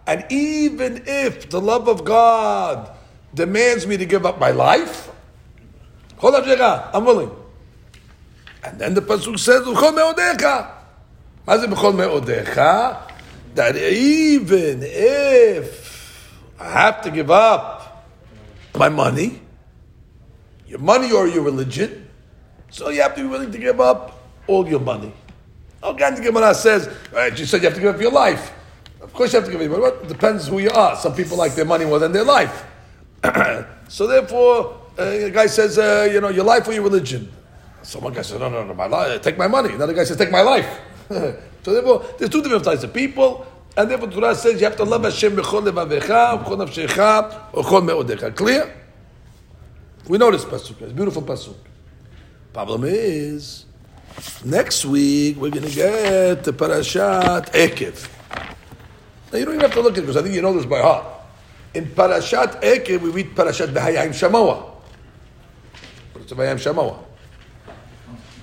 [0.08, 2.90] And even if the love of God
[3.34, 5.12] demands me to give up my life,
[6.22, 7.32] I'm willing.
[8.64, 9.64] And then the pasuk says?
[13.56, 18.08] That even if I have to give up
[18.76, 19.42] my money,
[20.68, 22.07] your money or your religion,
[22.70, 25.14] so you have to be willing to give up all your money.
[25.84, 28.54] Okay, the Gemara says, right, you said you have to give up your life.
[29.02, 30.04] Of course you have to give up your money.
[30.04, 30.96] It depends who you are.
[30.96, 32.66] Some people like their money more than their life.
[33.88, 37.32] so therefore, uh, the guy says, uh, you know, your life or your religion.
[37.84, 39.74] So one guy says, no, no, no, my life, take my money.
[39.74, 40.68] Another guy says, take my life.
[41.08, 43.46] so therefore, there's two different types of people.
[43.78, 48.36] And therefore, Torah says you have to love Hashem b'chol levavecha, b'chol nafshecha, b'chol me'odecha.
[48.36, 48.74] Clear?
[50.08, 50.82] We know this pasuk.
[50.82, 51.56] It's beautiful pasuk.
[52.58, 53.66] Problem is,
[54.44, 58.10] next week we're going to get the parashat Ekev.
[59.32, 60.66] Now you don't even have to look at it because I think you know this
[60.66, 61.06] by heart.
[61.76, 64.72] In parashat Ekev we read parashat Behayim Shamoah.
[66.16, 66.98] It's Behayim Shamoah.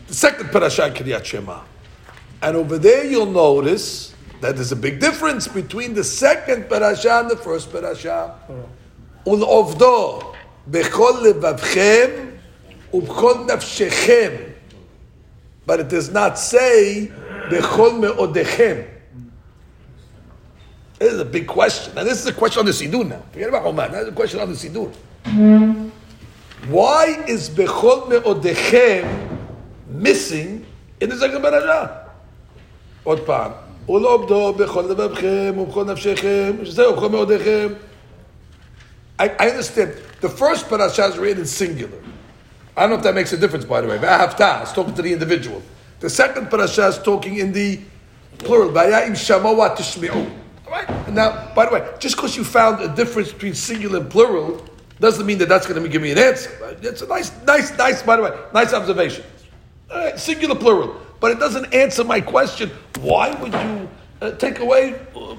[0.07, 1.63] The second parasha Kriat Shema.
[2.41, 7.31] And over there you'll notice that there's a big difference between the second parasha and
[7.31, 8.39] the first parasha.
[8.49, 8.69] Oh.
[9.27, 10.37] Ul'ovdo
[10.71, 12.34] bechol levavchem
[12.94, 14.54] ubchol nafshechem.
[15.66, 17.12] But it does not say
[17.50, 18.88] bechol me'odechem.
[20.98, 21.98] This is a big question.
[21.98, 23.24] And this is a question on the Siddur now.
[23.32, 23.92] Forget about Oman.
[23.92, 24.94] That's a question on the Siddur.
[26.68, 29.30] Why is bechol me'odechem
[29.90, 30.66] missing
[31.02, 31.88] in the second parasha.
[33.04, 33.52] עוד פעם,
[33.90, 37.68] ולא עובדו בכל לבבכם ובכל נפשכם, שזהו כל מאודיכם.
[39.20, 39.92] I, I understand.
[40.22, 42.00] The first parasha is written in singular.
[42.77, 43.99] I don't know if that makes a difference, by the way.
[43.99, 45.63] V'ahavta, it's talking to the individual.
[46.01, 47.81] The second parasha is talking in the
[48.39, 48.71] plural.
[48.71, 50.31] V'aya'im shamawa tishmi'u.
[50.69, 51.13] Right?
[51.13, 54.65] Now, by the way, just because you found a difference between singular and plural
[54.99, 56.51] doesn't mean that that's going to give me an answer.
[56.83, 59.25] It's a nice, nice, nice, by the way, nice observation.
[60.17, 61.01] Singular plural.
[61.21, 62.71] But it doesn't answer my question.
[63.01, 63.89] Why would you
[64.21, 65.35] uh, take away uh,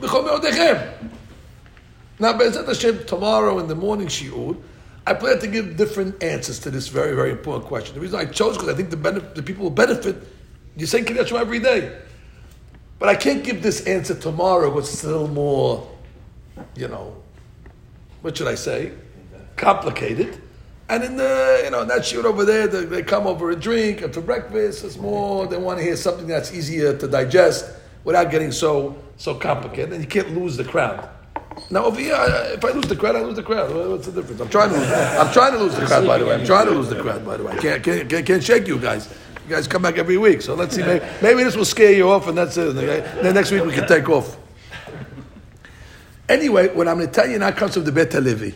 [2.17, 4.55] Now, Be'ezat Hashem, tomorrow in the morning shiur,
[5.07, 7.93] I plan to give different answers to this very, very important question.
[7.93, 8.97] The reason I chose because I think the,
[9.35, 10.15] the people will benefit.
[10.75, 11.95] You're saying Kiddush every day.
[12.97, 15.87] But I can't give this answer tomorrow because it's a little more,
[16.75, 17.15] you know,
[18.21, 18.93] what should I say?
[19.57, 20.41] Complicated.
[20.87, 24.01] And in the, you know, that shiur over there, they, they, come over a drink
[24.01, 24.83] and for breakfast.
[24.83, 27.65] It's more, they want to hear something that's easier to digest
[28.03, 29.93] without getting so, so complicated.
[29.93, 31.09] And you can't lose the crowd.
[31.69, 33.73] Now over here, if I lose the crowd, I lose the crowd.
[33.73, 34.41] What's the difference?
[34.41, 34.91] I'm trying to lose.
[34.91, 36.05] I'm trying to lose the crowd.
[36.05, 37.25] By the way, I'm trying to lose the crowd.
[37.25, 39.09] By the way, I can't can't, can't, can't shake you guys.
[39.47, 40.81] You guys come back every week, so let's see.
[40.83, 42.73] Maybe, maybe this will scare you off, and that's it.
[42.75, 44.37] Then next week we can take off.
[46.27, 48.55] Anyway, what I'm going to tell you now comes from the Bet Halevi.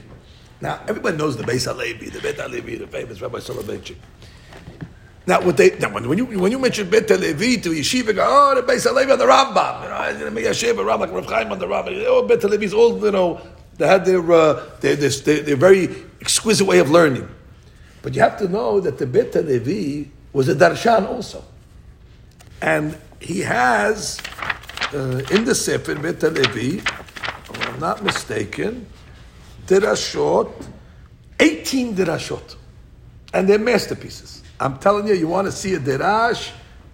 [0.62, 3.96] Now, everybody knows the Beis Halevi, the Bet Halevi, the famous Rabbi Soloveitchik.
[5.30, 8.56] Now, what they now, when you when you mention Bet Halevi to yeshiva, go, oh,
[8.56, 11.12] the Beis Halevi on the Rambam, you know, I'm going to make a Rambam like
[11.12, 12.04] Rav Chaim on the Rambam.
[12.08, 13.40] Oh, Bet all you know.
[13.78, 17.30] They had their, uh, their, their, their, very exquisite way of learning.
[18.02, 21.44] But you have to know that the Bet Halevi was a darshan also,
[22.60, 24.20] and he has
[24.96, 28.88] uh, in the Sefer Bet Halevi, if I'm not mistaken
[29.68, 30.52] dirashot,
[31.40, 32.56] 18 dirashot.
[33.34, 34.44] And they're masterpieces.
[34.60, 36.52] I'm telling you, you want to see a dirash,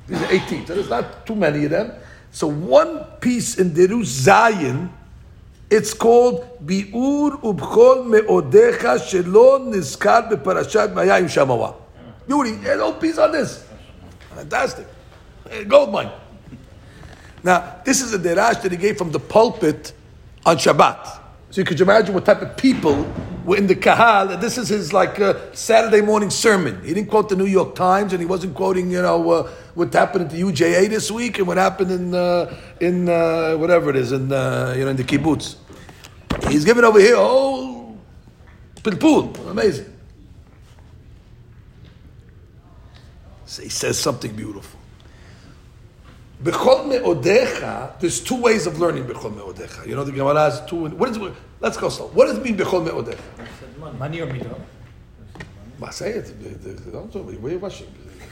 [0.08, 0.68] these are 18.
[0.68, 1.92] So there's not too many of them.
[2.32, 4.90] So one piece in Derush Zayin,
[5.70, 11.76] it's called Bi'ur Ubchol Me'odecha Shelo Nizkar Beparashat Mayayim Shamawa.
[12.28, 13.66] Beauty, there's no piece on this.
[14.36, 14.86] Fantastic.
[15.68, 16.12] Gold mine.
[17.44, 19.94] Now, this is a derash that he gave from the pulpit
[20.46, 21.20] on Shabbat.
[21.52, 23.12] So you could imagine what type of people
[23.54, 24.40] in the Kahal.
[24.40, 26.84] This is his like uh, Saturday morning sermon.
[26.84, 29.94] He didn't quote the New York Times, and he wasn't quoting, you know, uh, what
[29.94, 33.96] happened at the UJA this week and what happened in uh, in uh, whatever it
[33.96, 35.58] is in uh, you know in the kibbutz.
[36.50, 37.96] He's giving over here, oh,
[38.82, 39.50] pilpul.
[39.50, 39.94] Amazing.
[43.46, 44.80] So he says something beautiful.
[46.44, 49.88] Bechol me'odecha, there's two ways of learning bechol me'odecha.
[49.88, 50.88] You know the Gemara has two.
[50.90, 51.18] What is,
[51.60, 52.08] let's go slow.
[52.08, 53.98] What does it mean bechol me'odecha?
[53.98, 54.60] Money or midah?
[55.80, 56.92] Ma, say it.
[56.92, 57.38] Don't tell me.
[57.38, 57.88] Where are you rushing?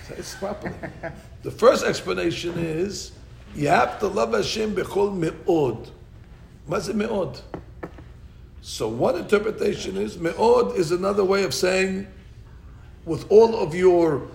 [0.08, 0.76] Say it properly.
[1.44, 3.14] the first explanation is
[3.56, 5.90] you have to love Hashem bechol me'od.
[6.66, 7.40] What's it me'od?
[8.62, 12.08] So one interpretation is me'od is another way of saying
[13.06, 14.28] with all of your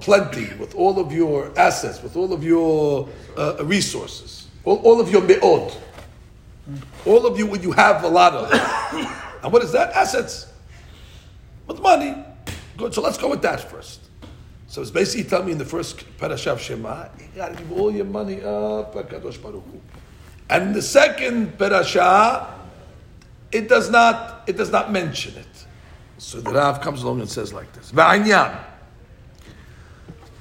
[0.00, 5.10] plenty, with all of your assets, with all of your uh, resources, all, all of
[5.10, 5.72] your me'od.
[7.04, 8.52] All of you, when you have a lot of.
[9.42, 9.92] and what is that?
[9.94, 10.46] Assets.
[11.66, 12.14] With money.
[12.76, 14.00] Good, so let's go with that first.
[14.68, 17.90] So it's basically telling me in the first parasha of Shema, you gotta give all
[17.90, 19.64] your money up, HaKadosh Baruch.
[20.48, 22.54] And the second parasha,
[23.50, 25.66] it does not, it does not mention it.
[26.18, 27.92] So the Rav comes along and says like this.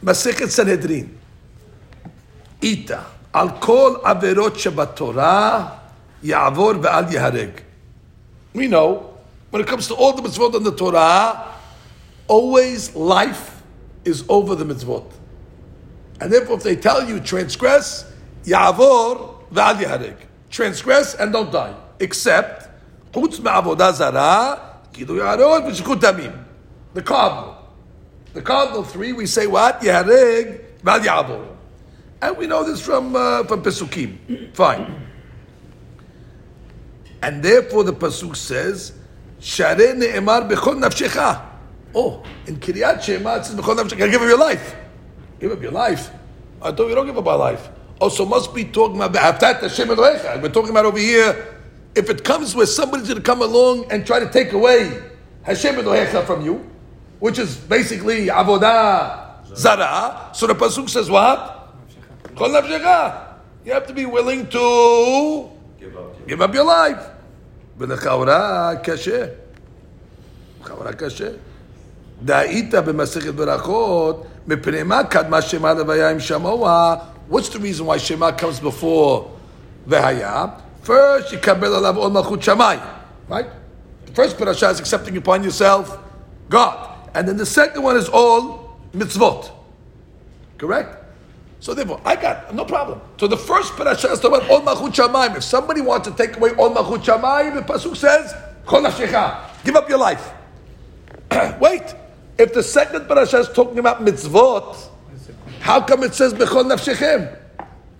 [0.03, 1.17] Masechet Sanhedrin.
[2.61, 3.05] Ita.
[3.33, 5.79] Al kol averot shebatorah
[6.23, 7.61] ya'avor ve'al yahareg.
[8.53, 9.17] We know,
[9.51, 11.55] when it comes to all the mitzvot in the Torah,
[12.27, 13.61] always life
[14.03, 15.05] is over the mitzvot.
[16.19, 18.11] And therefore, if they tell you transgress,
[18.43, 20.17] ya'avor ve'al yahareg.
[20.49, 21.75] Transgress and don't die.
[21.99, 22.67] Except,
[23.13, 26.43] chutz me'avodah zarah, kidu ya'arot v'shikut tamim.
[26.93, 27.50] The cardinal.
[28.33, 29.81] The cardinal three, we say what?
[29.81, 31.47] Yahareg ve'al ya'avor.
[32.21, 34.55] And we know this from, uh, from Pesukim.
[34.55, 35.07] Fine.
[37.21, 38.93] And therefore the Pasuk says,
[39.39, 41.45] Share ne'emar bechol nafshecha.
[41.93, 44.09] Oh, in Kriat Shema it says bechol nafshecha.
[44.09, 44.75] Give up your life.
[45.39, 46.11] Give up your life.
[46.61, 47.69] I thought we don't give up our life.
[47.99, 50.41] Also, must be talking about Haftat Hashem Elohecha.
[50.41, 51.59] We're talking about over here,
[51.95, 55.01] if it comes where somebody's going to come along and try to take away
[55.43, 56.70] Hashem Elohecha from you,
[57.20, 61.72] which is basically Avodah Zara, so the Pasuk says what?
[62.36, 63.22] Kol nafshecha.
[63.64, 65.48] You have to be willing to
[65.80, 66.26] Give up.
[66.28, 67.02] give up your life.
[67.78, 69.26] ולכאורה קשה.
[70.62, 71.28] לכאורה קשה.
[72.22, 76.96] דהית במסכת ברכות, מפני מה קדמה שמה לוויה עם שמוע?
[77.30, 79.24] What's the reason why Shema comes before
[79.86, 80.44] והיה?
[80.84, 82.80] First, יקבל עליו עול מלכות שמיים.
[83.30, 83.46] Right?
[84.06, 85.98] The first parasha is accepting upon yourself
[86.48, 86.89] God.
[87.13, 89.51] And then the second one is all mitzvot.
[90.57, 90.97] Correct?
[91.59, 93.01] So therefore, I got no problem.
[93.17, 95.37] So the first parasha is talking about all shamayim.
[95.37, 98.33] If somebody wants to take away all machut shamayim, the pasuk says,
[98.65, 100.31] "Kol nafshecha," give up your life.
[101.59, 101.95] Wait,
[102.37, 104.89] if the second parasha is talking about mitzvot,
[105.59, 107.37] how come it says bechol nafshechem?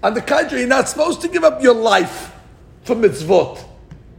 [0.04, 2.34] On the contrary, you're not supposed to give up your life
[2.84, 3.64] for mitzvot.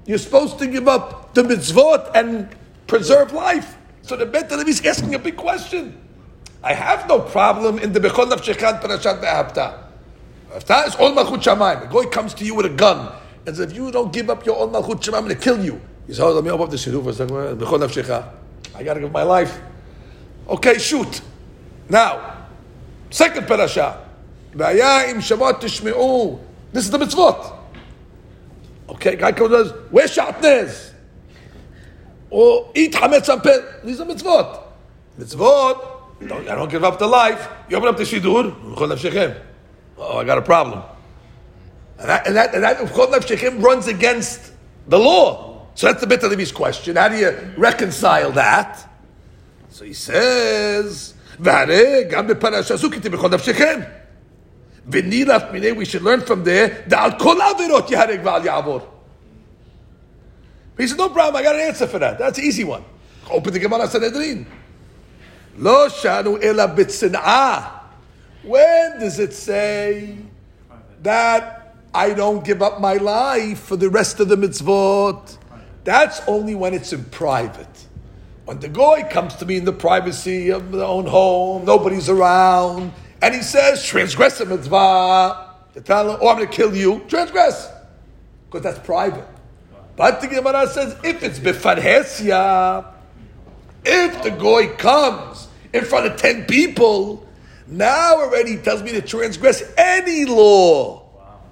[0.07, 2.49] You're supposed to give up the mitzvot and
[2.87, 3.77] preserve life.
[4.03, 5.99] So the Bet is asking a big question.
[6.63, 9.79] I have no problem in the Bechol Nafshechan Parashat Be'apta.
[10.53, 11.89] Hafta is all Malchut Shamayim.
[11.89, 13.13] A guy comes to you with a gun
[13.47, 15.65] and says, if you don't give up your own Malchut Shamayim, I'm going to kill
[15.65, 15.81] you.
[16.07, 17.37] He says, oh, let me open up the Shidduch for a second.
[17.59, 18.29] Bechol Nafshecha.
[18.75, 19.61] I got to give my life.
[20.49, 21.21] Okay, shoot.
[21.89, 22.47] Now,
[23.11, 24.07] second parasha.
[24.55, 26.39] Im shamot tishme'u.
[26.73, 27.57] This is the mitzvot.
[28.91, 30.92] Okay, guy comes and says, where's?
[32.33, 33.85] Or eat hametz ampel.
[33.85, 34.63] These are mitzvot.
[35.21, 37.47] Mitzvot, don't, I don't give up the life.
[37.69, 38.57] You open up the shidur,
[39.99, 40.83] oh, I got a problem.
[41.99, 44.51] And that, and that, and that runs against
[44.89, 45.67] the law.
[45.75, 46.97] So that's the bit of Levi's question.
[46.97, 48.89] How do you reconcile that?
[49.69, 53.91] So he says, "V'harei gam b'parasha zukiti b'chol nafshechem."
[54.89, 58.87] V'nilaf minei, we should learn from there, the al kol averot yahareg v'al.
[60.83, 62.19] He said, no problem, I got an answer for that.
[62.19, 62.85] That's an easy one.
[63.31, 64.49] Open the Gemara Sanhedrin.
[65.57, 67.71] Lo shanu ela bitzin'ah.
[68.43, 70.17] When does it say
[71.03, 75.39] that I don't give up my life for the rest of the mitzvot?
[75.85, 77.87] That's only when it's in private.
[78.45, 82.93] When the guy comes to me in the privacy of their own home, nobody's around,
[83.23, 87.05] and he says, transgress a mitzvah, to tell him, oh, I'm going to kill you,
[87.07, 87.71] transgress.
[88.51, 89.29] Because that's private.
[89.97, 92.87] But the Gemara says, if it's bifarhesia,
[93.85, 97.27] if the goy comes in front of ten people,
[97.67, 101.03] now already he tells me to transgress any law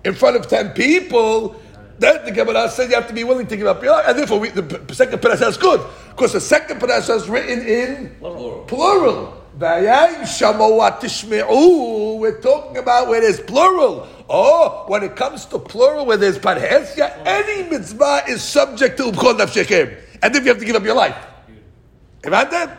[0.05, 1.61] in front of ten people.
[1.99, 4.19] Then the Gemara says you have to be willing to give up your life, and
[4.19, 5.81] therefore we, the second parasha is good
[6.11, 8.65] because the second parasha is written in Plural.
[8.65, 9.40] plural.
[9.59, 12.19] Vayayim shamoat tishme'u.
[12.19, 14.07] We're talking about where there's plural.
[14.29, 19.39] Oh, when it comes to plural where there's parhesya, any mitzvah is subject to ubchol
[19.39, 19.99] nafshechem.
[20.23, 21.17] And if you have to give up your life.
[22.25, 22.71] Imagine?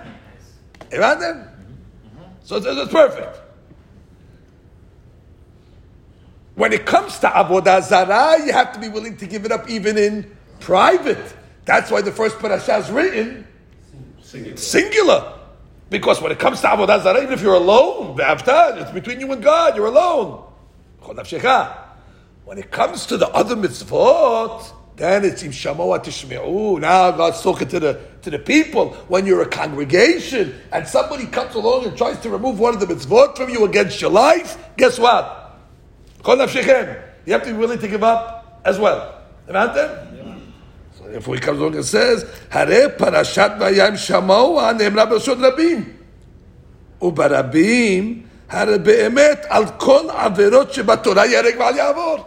[0.92, 1.48] Imagine?
[2.44, 3.40] So it's, it's perfect.
[6.56, 9.70] When it comes to avodah zarah, you have to be willing to give it up
[9.70, 11.34] even in private.
[11.66, 13.48] That's why the first parasha is written
[14.22, 14.58] singular.
[14.58, 15.41] singular.
[15.92, 19.44] Because when it comes to avodah zarah, even if you're alone, it's between you and
[19.44, 19.76] God.
[19.76, 20.42] You're alone.
[22.46, 26.80] When it comes to the other mitzvot, then it's im shamoa tishme'u.
[26.80, 28.94] Now God's talking to the to the people.
[29.10, 32.86] When you're a congregation and somebody comes along and tries to remove one of the
[32.86, 35.60] mitzvot from you against your life, guess what?
[36.26, 39.24] You have to be willing to give up as well.
[39.50, 40.21] Imagine?
[41.11, 45.93] So if he comes along and says, Hare parashat vayam shamoa ne'emra b'shod rabim.
[47.03, 52.19] וברבים, הרי באמת על כל עבירות שבתורה ירק ועל יעבור.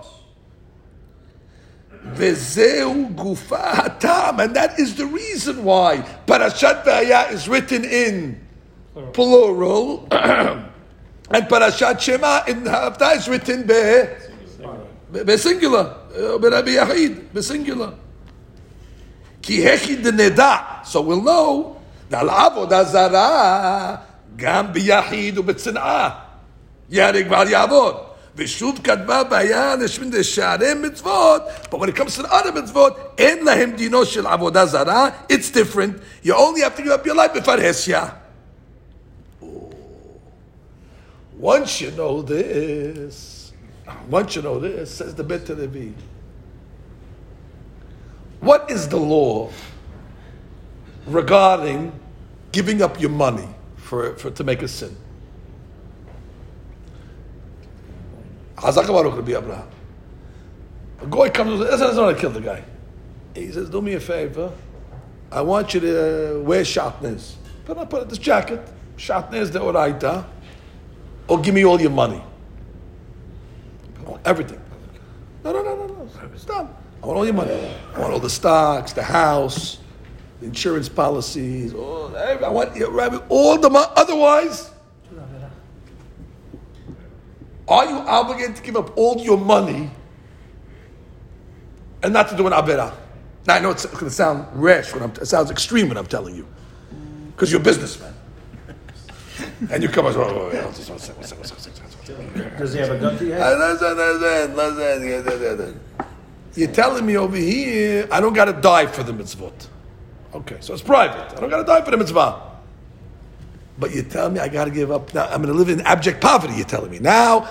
[2.16, 8.36] וזהו גופה הטעם, and that is the reason why פרשת והיה is written in
[9.14, 10.14] plural,
[11.32, 13.72] and פרשת שמע in הפתעה is written
[15.12, 15.88] בסינגולר,
[16.42, 17.90] ברבי יחיד, בסינגולר.
[20.85, 21.77] so we'll know,
[28.37, 33.45] ושוב קדמה בעיה לשמין לשערי מצוות, but when it comes to the other מצוות, אין
[33.45, 37.37] להם דינו של עבודה זרה, it's different, you only have to give up your life
[37.37, 38.07] בפרהסיה.
[39.43, 39.47] Oh.
[41.41, 43.53] Once you know this,
[44.11, 45.93] once you know this, says the Bet Halevi
[48.41, 49.51] what is the law
[51.07, 51.93] regarding
[52.53, 54.97] giving up your money for, for to make a sin?
[58.57, 59.69] Baruch Rabbi Abraham.
[61.03, 62.65] A guy comes and says, "That's not to kill the guy."
[63.35, 64.53] He says, "Do me a favor.
[65.31, 67.35] I want you to uh, wear shatnez.
[67.65, 68.61] Put on put on this jacket,
[68.97, 70.25] shatnez the oraita,
[71.29, 72.23] or give me all your money,
[74.25, 74.61] everything."
[75.43, 76.09] No, no, no, no, no.
[76.37, 76.84] Stop.
[77.05, 77.71] I want all your money.
[77.95, 79.77] I want all the stocks, the house,
[80.41, 81.75] the insurance policies.
[81.75, 82.75] All, I want
[83.29, 83.93] all the money.
[83.95, 84.71] Otherwise.
[87.69, 89.91] Are you obligated to give up all your money
[92.03, 92.95] and not to do an abera?
[93.47, 96.07] Now I know it's going to sound rash when I'm, it sounds extreme when I'm
[96.07, 96.49] telling you,
[97.33, 98.15] because you're a businessman,
[99.71, 100.71] and you come oh, oh, as well.
[102.59, 103.55] Does he have a gun to your head?
[106.55, 109.69] You're telling me over here I don't got to die for the mitzvot.
[110.35, 111.37] Okay, so it's private.
[111.37, 112.55] I don't got to die for the mitzvah.
[113.79, 115.27] But you tell me I got to give up now.
[115.27, 116.55] I'm going to live in abject poverty.
[116.55, 117.49] You're telling me now.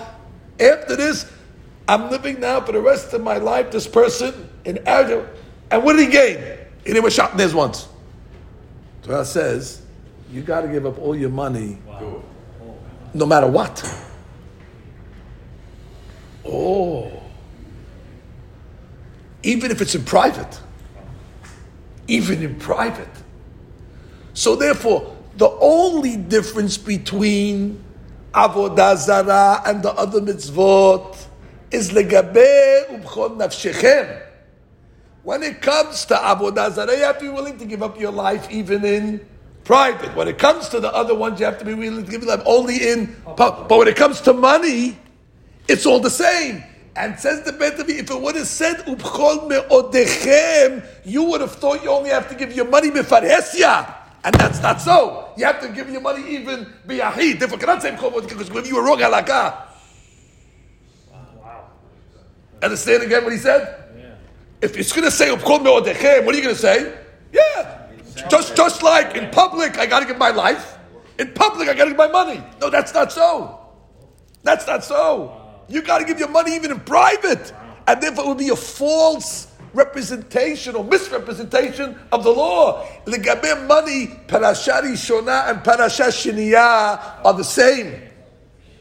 [0.59, 1.29] After this,
[1.87, 3.71] I'm living now for the rest of my life.
[3.71, 5.37] This person in abject,
[5.71, 6.57] and what did he gain?
[6.85, 7.87] He never shot in this once.
[9.01, 9.81] Torah says
[10.31, 12.21] you got to give up all your money, wow.
[13.13, 13.83] no matter what.
[16.45, 17.22] Oh,
[19.43, 20.59] even if it's in private,
[22.07, 23.09] even in private.
[24.33, 27.83] So therefore, the only difference between
[28.33, 31.27] avodah zara and the other mitzvot
[31.71, 34.21] is legabe ubchon nafshechem.
[35.23, 38.11] When it comes to avodah zara, you have to be willing to give up your
[38.11, 39.25] life even in
[39.63, 40.15] private.
[40.15, 42.35] When it comes to the other ones, you have to be willing to give your
[42.35, 43.15] life only in.
[43.37, 44.97] But when it comes to money,
[45.67, 46.63] it's all the same.
[46.95, 51.53] And says the Bet Halevi, if it would have said ubchol me'odechem, you would have
[51.53, 53.95] thought you only have to give your money mefarhesia.
[54.23, 55.31] And that's not so.
[55.35, 57.39] You have to give your money even biyahid.
[57.39, 59.65] Therefore, cannot say because give you were wrong halakha.
[61.11, 61.65] Wow.
[62.61, 63.91] Understand again what he said?
[63.97, 64.15] Yeah.
[64.61, 66.95] If it's going to say what are you going to say?
[67.33, 67.89] Yeah.
[68.29, 70.77] Just, just like in public, I got to give my life.
[71.17, 72.41] In public, I got to give my money.
[72.61, 73.59] No, that's not so.
[74.43, 75.42] That's not so.
[75.73, 77.51] You got to give your money even in private.
[77.87, 82.87] And therefore, it would be a false representation or misrepresentation of the law.
[83.05, 87.99] Legabe money, parashari shona and parashat shiniya are the same.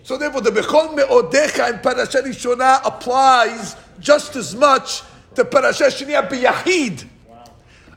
[0.02, 5.02] So therefore, the bechol me'odecha and parashat shona applies just as much
[5.34, 7.08] to parashat shiniya biyahid.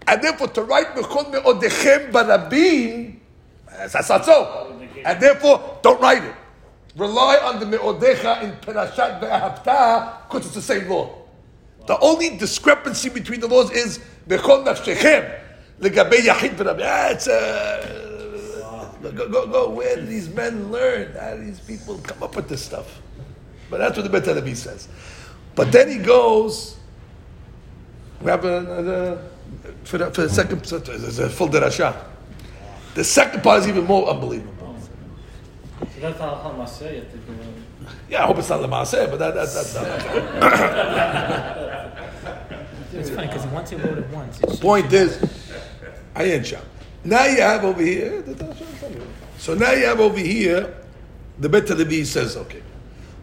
[0.07, 3.17] And therefore, to write bechol me'odechem barabim,
[3.67, 4.79] that's not so.
[5.03, 6.35] And therefore, don't write it.
[6.95, 11.13] Rely on the me'odecha in parashat ve'ahavta because it's the same law.
[11.87, 15.39] The only discrepancy between the laws is bechol nafshechem
[15.81, 16.79] legabe yachid.
[16.81, 18.15] Ah, it's a
[19.01, 19.69] go, go, go.
[19.69, 21.13] Where these men learn?
[21.19, 23.01] How these people come up with this stuff?
[23.69, 24.87] But that's what the Bet Halevi says.
[25.55, 26.77] But then he goes,
[28.21, 31.95] we have a, a, for, the, for the second, there's a full derasha.
[32.93, 34.54] The second part is even more unbelievable.
[35.95, 37.09] So that's how Hamas say it.
[38.09, 39.85] Yeah, I hope it's not the Maaseh, but that, that, that's not.
[42.91, 45.19] It's funny because once he wrote it once, it Point is,
[46.13, 46.59] I ain't sure.
[47.05, 48.23] Now you have over here,
[49.37, 50.75] so now you have over here,
[51.39, 52.61] the Bet Halevi says, okay.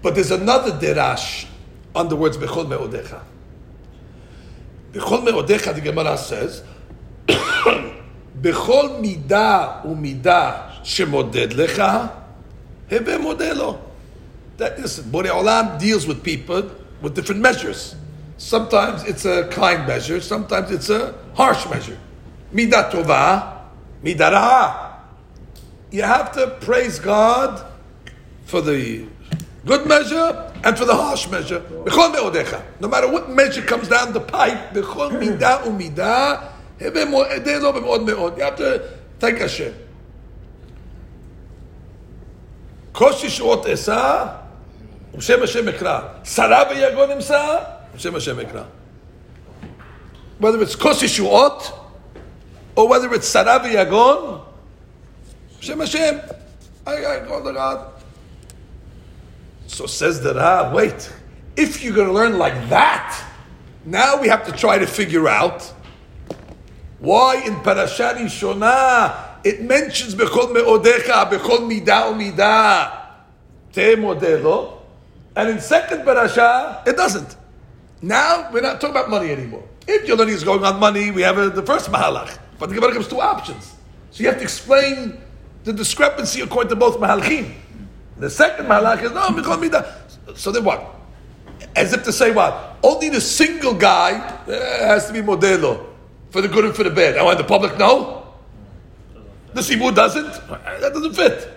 [0.01, 1.47] But there's another derash
[1.95, 3.21] on the words Bechol Me'odecha.
[4.93, 6.63] Bechol Me'odecha, the Gemara says,
[7.27, 12.22] Bechol midah umidah shemoded lecha,
[12.89, 13.79] hebe modelo.
[14.59, 16.71] That is, Borei Olam deals with people
[17.01, 17.97] with different measures.
[18.37, 21.99] Sometimes it's a kind measure, sometimes it's a harsh measure.
[22.53, 23.61] Midat tova,
[24.05, 24.93] midah ra'a.
[25.91, 27.65] You have to praise God
[28.45, 29.07] for the
[29.65, 31.63] good measure and for the harsh measure.
[32.81, 34.75] No matter what measure comes down the pipe.
[34.75, 34.83] You
[38.43, 39.75] have to thank Hashem.
[42.92, 44.26] קושי שעות אשא,
[45.18, 46.00] ושם השם אקרא.
[46.24, 47.58] שרה ויגון אמסא,
[47.96, 48.64] ושם השם אקרא.
[50.42, 51.72] Whether it's קושי שעות,
[52.76, 54.40] or whether it's שרה ויגון,
[55.60, 56.22] Shem Hashem,
[56.86, 57.94] I, I go to God.
[59.68, 61.12] So says the Rab, wait,
[61.56, 63.26] if you're going to learn like that,
[63.86, 65.64] now we have to try to figure out
[67.00, 73.07] why in Parashat Shona it mentions Bechol Me'odecha, Bechol Midah Umidah,
[73.73, 74.79] Te Modelo,
[75.35, 77.37] and in second Parasha it doesn't.
[78.01, 79.67] Now we're not talking about money anymore.
[79.87, 82.75] If your learning is going on money, we have a, the first Mahalach, but the
[82.75, 83.75] Gemara gives two options.
[84.11, 85.21] So you have to explain
[85.65, 87.55] the discrepancy according to both Mahalchim.
[88.19, 90.37] The second Mahalach is no, Bechol Midah.
[90.37, 90.97] So then what?
[91.75, 92.77] As if to say what?
[92.83, 95.87] Only the single guy uh, has to be Modelo
[96.31, 97.17] for the good and for the bad.
[97.17, 98.22] I want the public know.
[99.55, 100.49] The Sibur doesn't.
[100.49, 101.49] That doesn't fit.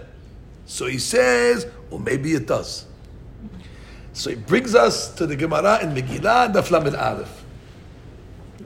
[0.65, 2.85] So he says, or maybe it does.
[4.13, 7.43] So he brings us to the Gemara in Megillah, Daf Lamed Aleph.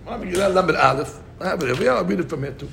[0.05, 1.19] Megillah Lamed Aleph.
[1.41, 1.91] I have it here.
[1.91, 2.69] I'll read it from here too.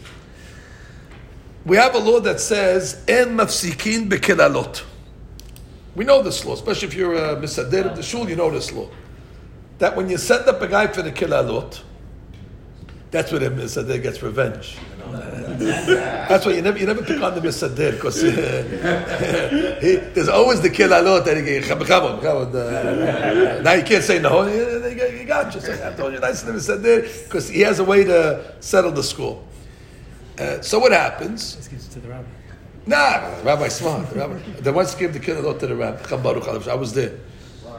[1.64, 4.84] We have a law that says, En mafsikin bekelalot.
[5.94, 8.70] We know this law, especially if you're a misadir of the shul, you know this
[8.70, 8.88] law.
[9.78, 11.80] That when you send up a guy for the kilalot,
[13.10, 14.76] that's where the misadir gets revenge.
[14.98, 15.20] You know,
[16.28, 18.20] That's why you never you never pick on the misadir because
[20.14, 22.56] there's always the kilalot that he come on, come on.
[22.56, 24.46] uh, Now you can't say no.
[24.46, 25.60] You got you.
[25.60, 28.90] Say, I told you nice to the misadir because he has a way to settle
[28.92, 29.42] the score.
[30.38, 31.56] Uh, so what happens?
[31.56, 32.28] This gives it to the rabbi.
[32.86, 34.10] Nah, the rabbi smart.
[34.10, 36.02] The rabbi, they once gave the kilalot to the rabbi.
[36.02, 36.68] Chab Baruch Alev.
[36.68, 37.14] I was there.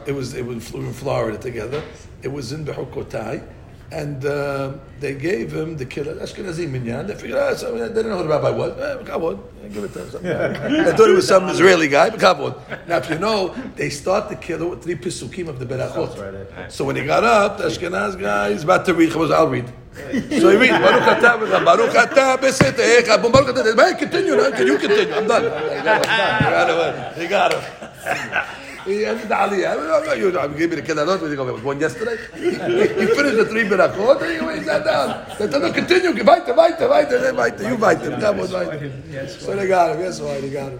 [0.06, 1.82] It was it was in Florida together.
[2.22, 3.46] It was in Behukotai,
[3.90, 7.06] and uh, they gave him the kilalot Ashkenazi minyan.
[7.06, 8.72] They figured out so they didn't know who the rabbi was.
[8.78, 9.40] Eh, kavod,
[9.72, 10.86] give it to him.
[10.86, 12.86] I thought it was some Israeli guy, but kavod.
[12.86, 16.70] Now, if you know, they start the kilalot with three pisukim of the berachot.
[16.70, 19.14] So when he got up, the Ashkenaz guy is about to read.
[19.14, 19.72] was I'll read.
[19.94, 23.32] So he reads Baruch atah Baruch atah b'setecha.
[23.32, 23.92] Baruch atah.
[23.92, 24.36] Hey, continue.
[24.36, 24.50] now.
[24.50, 25.14] Can you continue?
[25.14, 25.44] I'm done.
[25.78, 27.22] He got him.
[27.22, 28.67] He got him.
[28.88, 30.56] He the aliyah.
[30.56, 32.16] Gave me the kilalot when you go one yesterday.
[32.34, 35.26] He, he finished the three berachot he sat down.
[35.38, 36.24] They told him, continue.
[36.24, 37.18] Weiter, weiter.
[37.18, 37.68] Then weiter.
[37.68, 38.10] You weiter.
[38.18, 39.28] Come on, weiter.
[39.28, 40.00] So they got him.
[40.00, 40.78] Yes, why they got him.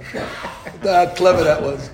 [0.82, 1.90] How clever that was.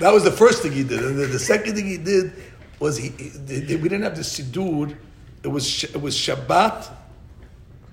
[0.00, 1.00] That was the first thing he did.
[1.04, 2.32] And then the second thing he did
[2.78, 4.96] was he, he- we didn't have the Siddur.
[5.42, 6.90] It was it was Shabbat,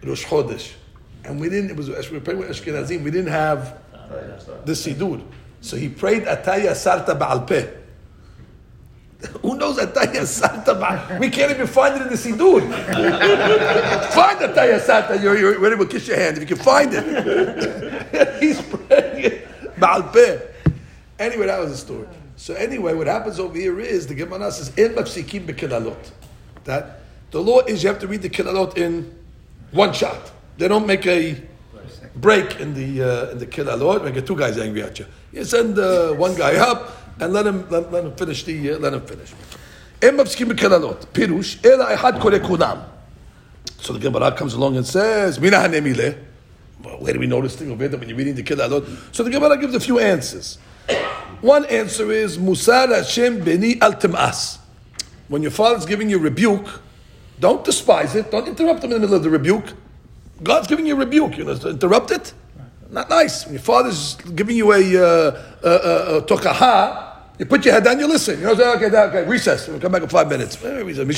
[0.04, 0.74] Rosh Chodesh,
[1.26, 1.72] and we didn't.
[1.72, 3.04] It was we were praying with Ashkenazim.
[3.04, 3.78] We didn't have
[4.66, 5.22] the Siddur,
[5.66, 7.68] so he prayed Atah Yatzarta Baal Peh.
[9.42, 11.20] Who knows Atah Yatzarta Baal?
[11.20, 12.62] We can't even find it in the Siddur.
[14.14, 15.20] find Atah Yatzarta.
[15.20, 18.38] You're, you're ready to kiss your hand if you can find it.
[18.40, 20.40] He's praying it Baal Peh.
[21.18, 22.08] Anyway, that was the story.
[22.36, 26.12] So anyway, what happens over here is the Gemara says in mafsikim bekilalot.
[26.66, 27.00] That
[27.32, 29.18] the law is you have to read the kilalot in
[29.72, 30.32] one shot.
[30.60, 31.42] They don't make a
[32.16, 34.04] break in the uh, in the kilalot.
[34.04, 35.06] Make get two guys angry at you.
[35.34, 38.80] You send uh, one guy up and let him let, let him finish the uh,
[38.80, 39.34] let him finish.
[40.02, 41.06] In mafsikim bekilalot.
[41.08, 42.86] Pirush ela ehad kore kulam.
[43.78, 46.18] So the Gemara comes along and says, Mina hanemile.
[47.00, 49.14] Where do we know this thing over here that when you're reading the kilalot?
[49.14, 50.58] So the Gemara gives a few answers.
[51.42, 53.42] One answer is Musar Hashem
[53.82, 54.60] al tim'as.
[55.28, 56.82] When your father's giving you rebuke,
[57.40, 58.32] don't despise it.
[58.32, 59.74] Don't interrupt him in the middle of the rebuke.
[60.44, 61.38] God's giving you a rebuke.
[61.38, 62.34] You know, interrupt it.
[62.90, 63.46] Not nice.
[63.46, 67.84] When your father's giving you a, uh, a, a, a tokaha, you put your head
[67.84, 68.40] down, you listen.
[68.40, 69.68] You know, say, okay, okay, recess.
[69.68, 70.56] We'll come back in five minutes.
[70.56, 71.14] Finish the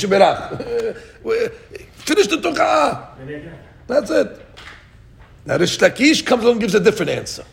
[2.42, 3.06] tokaha.
[3.86, 4.40] That's it.
[5.46, 7.44] Now, the Resh Lakish comes along and gives a different answer.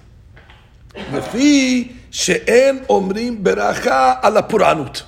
[1.14, 5.04] לפי שאין אומרים ברכה על הפורענות.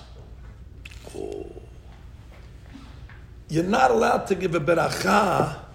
[3.49, 5.66] You're not allowed to give a beracha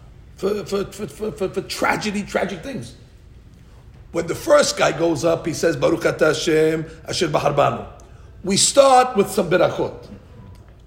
[0.41, 2.95] for, for, for, for, for, for tragedy, tragic things.
[4.11, 7.87] When the first guy goes up, he says, Baruch Ata Hashem, Asher Baharbanu.
[8.43, 10.07] We start with some berachot.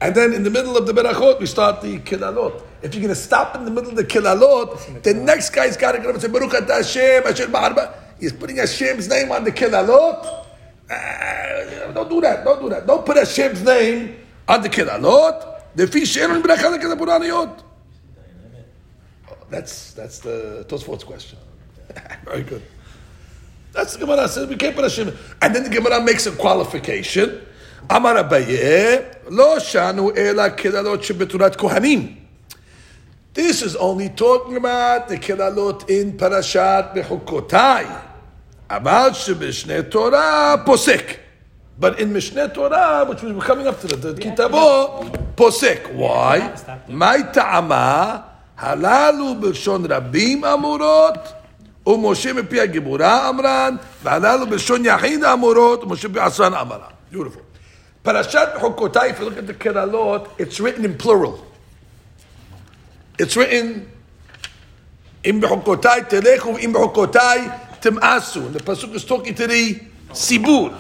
[0.01, 2.63] And then in the middle of the berachot, we start the kilalot.
[2.83, 5.93] If you're going to stop in the middle of the kilalot, the next guy's got
[5.93, 7.95] to get up and say, Baruch Ata Hashem, Asher Baharbanu.
[8.21, 10.47] He's putting Hashem's name on the kilalot.
[10.91, 12.45] Uh, don't do that.
[12.45, 12.87] Don't do that.
[12.87, 14.17] Don't put Hashem's name
[14.47, 15.47] on the kilalot.
[15.77, 17.63] לפי שאין לנו ברכה לכזה פורעניות.
[19.50, 21.38] That's that's the Tosfot's question.
[22.26, 22.64] Very good.
[23.74, 25.16] That's the Gemara says we can't put Hashem.
[25.42, 27.46] And then the Gemara makes a qualification.
[27.90, 32.16] Amar Abaye, lo shanu ela kedalot shebeturat kohanim.
[33.34, 38.04] This is only talking about the kedalot in Parashat Bechukotai.
[38.70, 41.20] Amal shebishne Torah posik,
[41.78, 45.94] But in Mishneh Torah, which we're coming up to the, the Ki Tavo, posik.
[45.94, 46.56] Why?
[46.88, 48.35] My ta'amah.
[48.59, 51.41] halalu b'shon rabim amurot,
[51.87, 56.81] ומשה מפי הגיבורה אמרן, והללו בלשון יחיד אמורות, ומשה מפי עשרן אמרן.
[57.13, 57.43] Beautiful.
[58.05, 61.45] Parashat Chokotai, if you look at the Keralot, it's written in plural.
[63.19, 63.91] It's written,
[65.25, 68.47] im b'chokotai telechu, im b'chokotai tim'asu.
[68.47, 70.75] And the Pasuk is talking to the Sibur.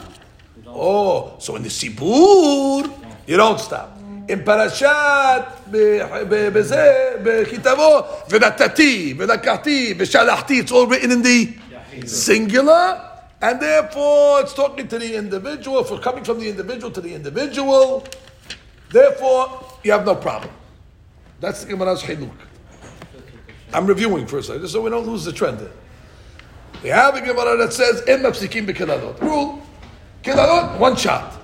[0.66, 2.90] Oh, so in the Sibur,
[3.26, 3.93] you don't stop.
[4.28, 11.48] In Parashat, בזה, בכתבו, ונתתי, ולקחתי, ושלחתי, it's all written in the
[12.06, 13.00] singular,
[13.40, 18.04] and therefore it's talking to the individual, for coming from the individual to the individual,
[18.90, 20.52] therefore you have no problem.
[21.40, 22.30] That's the Gemara's Chiluk.
[23.72, 25.72] I'm reviewing first, just so we don't lose the trend there.
[26.82, 29.60] We have a Gemara that says, "In mafsikim b'kilalot." Rule,
[30.22, 31.34] kilalot, one shot.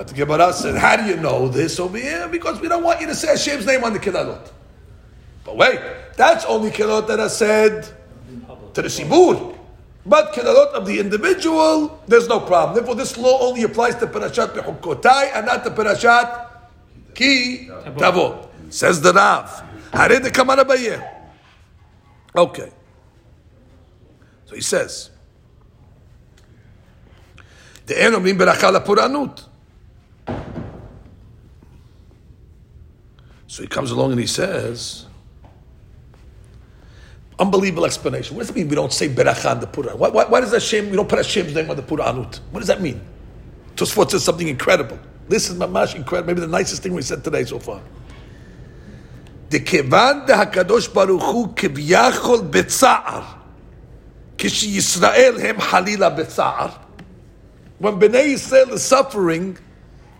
[0.00, 2.26] But the Gemara said, how do you know this over here?
[2.26, 4.50] Because we don't want you to say Hashem's name on the Kilalot.
[5.44, 5.78] But wait,
[6.16, 7.84] that's only Kilalot that are said
[8.72, 9.54] to the Shibur.
[10.06, 12.76] But Kilalot of the individual, there's no problem.
[12.76, 16.48] Therefore, this law only applies to Parashat Bechukotai and not to Parashat
[17.14, 18.48] Ki Tavo.
[18.70, 19.62] Says the Rav.
[19.92, 21.26] Harid of Bayeh.
[22.34, 22.72] Okay.
[24.46, 25.10] So he says,
[27.84, 29.48] the Enomin Berachal Puranut.
[33.49, 35.05] So he comes along and he says,
[37.39, 38.35] unbelievable explanation.
[38.35, 39.97] What does it mean we don't say beracha on the Pur'an?
[39.97, 42.39] Why, why, why does Hashem, we don't put Hashem's name on the Pur'anut?
[42.51, 43.01] What does that mean?
[43.75, 44.97] Tosfot says something incredible.
[45.27, 47.81] This is mamash incredible, maybe the nicest thing we said today so far.
[49.49, 53.21] דכיוון דהקדוש ברוך הוא כביכול בצער,
[54.37, 56.69] כשישראל הם חלילה בצער,
[57.79, 59.57] when Bnei Yisrael is suffering,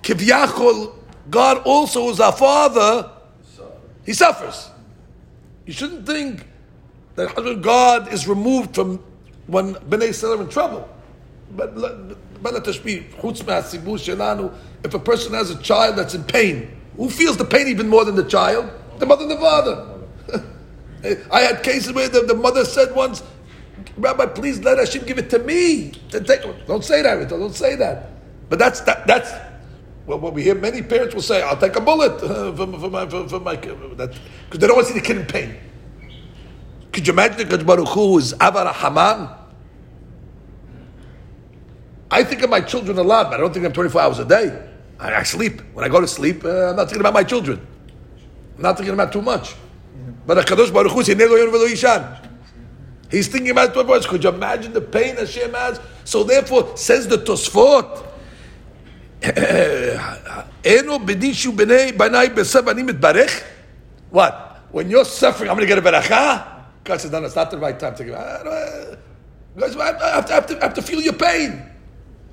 [0.04, 0.92] כביכול,
[1.30, 3.10] God also is our father,
[4.11, 4.69] he suffers.
[5.67, 6.45] You shouldn't think
[7.15, 8.97] that God is removed from
[9.47, 10.89] when Bnei Yisrael are in trouble.
[11.53, 11.75] But
[14.85, 18.05] if a person has a child that's in pain, who feels the pain even more
[18.05, 18.69] than the child?
[18.99, 20.01] The mother and the father.
[21.33, 23.23] I had cases where the, the mother said once,
[23.97, 25.93] Rabbi, please let Hashem give it to me.
[26.11, 26.27] Don't
[26.85, 28.11] say that, don't say that.
[28.49, 29.31] But that's that, that's
[30.11, 30.57] well, what we hear.
[30.57, 32.21] Many parents will say, "I'll take a bullet
[32.57, 34.09] for, for, my for, for my because
[34.53, 35.57] they don't want to see the kid in pain."
[36.93, 39.29] Could you imagine the Baruch Hu is Avar Haman?
[42.11, 44.25] I think of my children a lot, but I don't think them 24 hours a
[44.25, 44.69] day.
[44.99, 45.63] I, I sleep.
[45.73, 47.65] When I go to sleep, uh, I'm not thinking about my children.
[48.57, 49.55] I'm not thinking about too much.
[50.27, 51.03] But Hakadosh Baruch Hu.
[53.11, 54.07] He's thinking about 24 hours.
[54.07, 55.81] Could you imagine the pain Hashem has?
[56.05, 58.10] So therefore, says the Tosfot,
[64.11, 64.59] What?
[64.73, 66.47] When you're suffering, I'm going to get a beracha?
[66.85, 68.15] God says, no, no, it's not the right time to give.
[68.15, 68.99] I, have to,
[69.81, 71.63] I, have to, I have to feel your pain.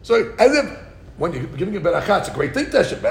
[0.04, 0.80] So as if
[1.18, 3.04] when you're giving a beracha, it's a great thing to Hashem.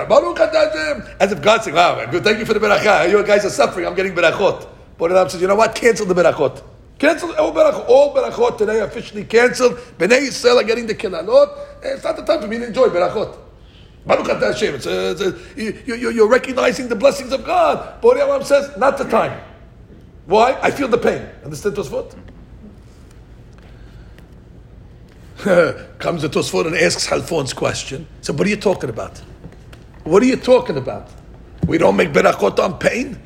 [1.21, 3.11] As if God's saying, wow, good, thank you for the beracha.
[3.11, 4.67] You guys are suffering, I'm getting berachot.
[4.97, 5.75] But Ram says, you know what?
[5.75, 6.63] Cancel the berachot.
[6.99, 7.89] Cancel all berachot.
[7.89, 9.77] All berachot today officially canceled.
[9.99, 11.83] Bnei Yisrael are getting the kilalot.
[11.83, 13.46] It's not the time for me to enjoy berachot.
[14.07, 14.77] Baruch Ata Hashem.
[14.77, 18.01] It's a, it's uh, a, you, you, you're recognizing the blessings of God.
[18.01, 19.41] But Ram says, not the time.
[20.27, 20.59] Why?
[20.63, 21.29] I feel the pain.
[21.45, 22.17] Understand Tosfot?
[25.99, 28.07] Comes to Tosfot and asks Halfon's question.
[28.21, 29.19] So, what are you talking about?
[30.05, 31.09] What are you talking about?
[31.67, 33.21] We don't make berachot on pain.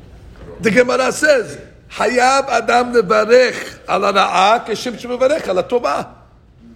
[0.59, 1.59] The Gemara says,
[1.91, 6.20] "Hayab adam levarech ala ra'ah keshem shemevarech ala tova."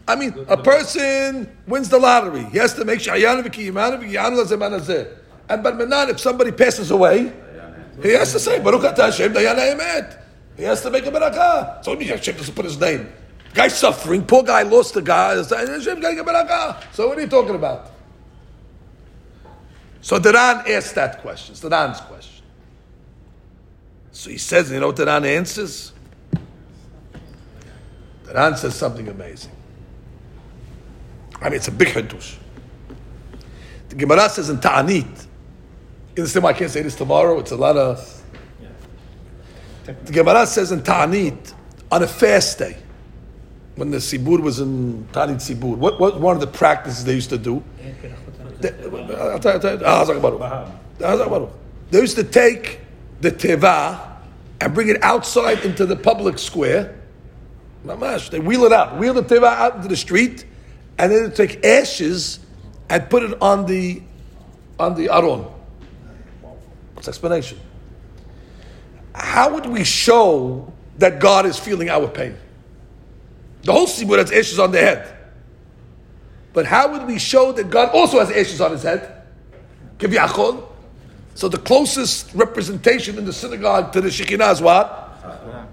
[0.08, 2.44] I mean, a person wins the lottery.
[2.46, 5.18] He has to make hazeh.
[5.50, 7.34] And Barmenan, if somebody passes away,
[8.02, 10.22] he has to say, Baruch atah Hashem dayan emet.
[10.58, 11.84] He has to make a barakah.
[11.84, 13.12] So Hashem doesn't put his name.
[13.54, 14.26] Guy's suffering.
[14.26, 15.36] Poor guy lost a guy.
[15.36, 16.84] Hashem getting a barakah.
[16.94, 17.92] So what are you talking about?
[20.02, 21.54] So Daran asked that question.
[21.54, 22.44] It's question.
[24.12, 25.94] So he says, you know what Daran answers?
[28.26, 29.55] Daran says something amazing.
[31.42, 32.38] I mean, it's a big hadush.
[33.90, 35.28] The Gemara says in Ta'anit,
[36.16, 37.40] you understand why I can't say this tomorrow?
[37.40, 38.24] It's a lot of.
[39.86, 41.54] The Gemara says in Ta'anit,
[41.92, 42.78] on a fast day,
[43.76, 47.30] when the Sibur was in Ta'anit Sibur, what was one of the practices they used
[47.30, 47.64] to do?
[48.60, 48.72] They.
[51.92, 52.80] They used to take
[53.22, 54.18] the teva
[54.62, 56.96] and bring it outside into the public square.
[57.86, 60.46] Mamash, they wheel it out, wheel the teva out into the street,
[60.98, 62.40] and then they take ashes
[62.90, 64.02] and put it on the
[64.80, 65.46] on the aron.
[66.94, 67.60] What's the explanation?
[69.14, 72.38] How would we show that God is feeling our pain?
[73.64, 75.18] The whole Sibur has ashes on their head.
[76.54, 79.24] But how would we show that God also has ashes on his head?
[79.98, 80.68] Kivyachol.
[81.34, 85.02] So the closest representation in the synagogue to the Shekinah is what?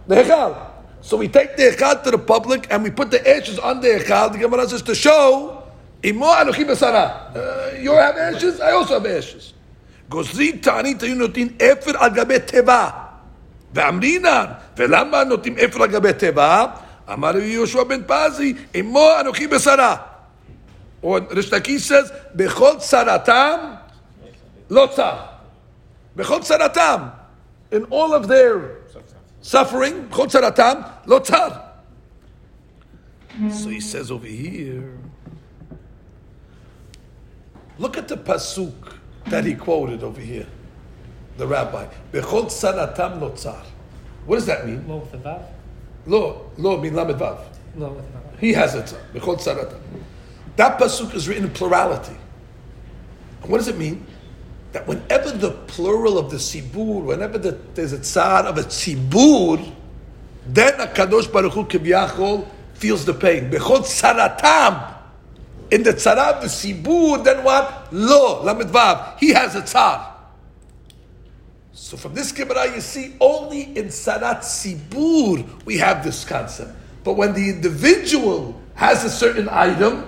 [0.09, 0.72] The Hechal.
[1.03, 3.89] So we take the echad to the public and we put the ashes on the
[3.89, 4.33] echad.
[4.33, 5.65] The Gemara says to show,
[6.05, 9.53] Imo uh, You have ashes, I also have ashes.
[10.09, 13.09] Gozit tani to yunotin efer agabe teva.
[13.75, 16.81] Ve'amrinan, ve'lamba notim efer agabe teva.
[17.09, 20.09] Amar Yoshua ben Pazi, Imo anuchi besara.
[21.03, 23.81] Or Resh Lakish says, Bechot saratam,
[24.69, 25.31] lotza.
[26.17, 27.13] Bechot saratam.
[27.73, 28.82] In all of their
[29.43, 31.69] suffering, chotzaratam, lotzar.
[33.51, 34.99] So he says over here,
[37.79, 38.95] look at the pasuk
[39.27, 40.47] that he quoted over here,
[41.37, 41.87] the rabbi.
[42.13, 43.65] Bechol tzaratam lotzar.
[44.27, 44.87] What does that mean?
[44.89, 45.45] Lo with the vav?
[46.07, 47.41] Lo, lo mean lamed vav.
[47.77, 48.39] Lo with the vav.
[48.39, 49.01] He has a tzar.
[49.13, 49.81] Bechol tzaratam.
[50.57, 52.17] That pasuk is written in plurality.
[53.43, 54.07] What does it mean?
[54.73, 59.73] That whenever the plural of the sibur, whenever the, there's a tzar of a sibur,
[60.47, 63.51] then a kadosh baruch hu feels the pain.
[63.51, 64.97] Bechol tzaratam.
[65.71, 67.93] In the tzara of the sibur, then what?
[67.93, 69.19] Lo, lamed vav.
[69.19, 70.13] He has a tzar.
[71.73, 76.71] So from this Gemara, you see only in Sarat Sibur we have this concept.
[77.03, 80.07] But when the individual has a certain item,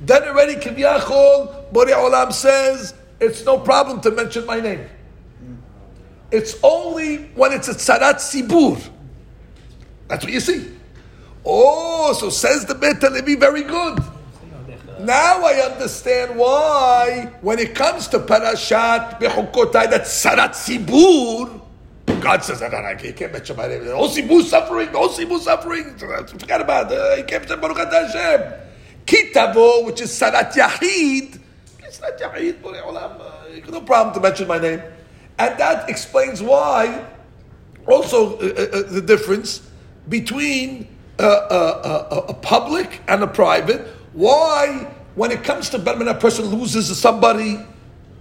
[0.00, 4.86] then already Kivyachol, Bori Olam says, it's no problem to mention my name.
[6.30, 8.82] It's only when it's a Sarat Sibur.
[10.08, 10.70] That's what you see.
[11.44, 13.98] Oh, so says the Bet Halevi, very good.
[15.00, 21.60] Now I understand why, when it comes to Parashat Bechukotai, that Sarat Sibur,
[22.20, 23.84] God says, no, no, you can't mention my name.
[23.86, 25.94] Whole Sibur suffering, whole Sibur suffering.
[25.96, 27.18] Forget about it.
[27.18, 28.54] You can't mention Baruch Hashem.
[29.04, 31.38] Ki Tavo, which is Sarat Yahid,
[33.70, 34.82] No problem to mention my name.
[35.38, 37.06] And that explains why,
[37.86, 39.68] also, uh, uh, uh, the difference
[40.08, 40.86] between
[41.18, 43.86] uh, uh, uh, a public and a private.
[44.12, 47.58] Why, when it comes to Berman, a person loses somebody,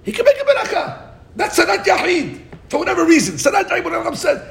[0.03, 1.11] he can make a beracha.
[1.35, 2.41] That's Sadat Yahid.
[2.69, 3.35] For whatever reason.
[3.35, 4.41] Sadat Yahid, whatever I'm saying.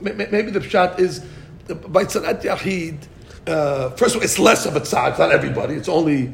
[0.00, 1.20] Maybe the pshat is,
[1.88, 3.06] by Sadat Yahid,
[3.46, 5.10] uh, first of all, it's less of a tzad.
[5.10, 5.74] It's not everybody.
[5.74, 6.32] It's only,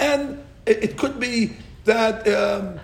[0.00, 2.78] and it, it could be that um,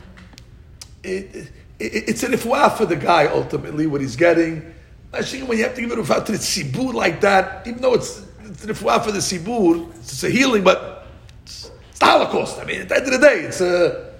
[1.02, 4.74] it, it, it's an ifwa for the guy ultimately what he's getting.
[5.12, 7.80] I think when you have to give it a to the sibur like that, even
[7.80, 11.06] though it's it's an ifwa for the sibur, it's a healing, but
[11.42, 12.58] it's, it's the Holocaust.
[12.58, 14.12] I mean, at the end of the day, it's a.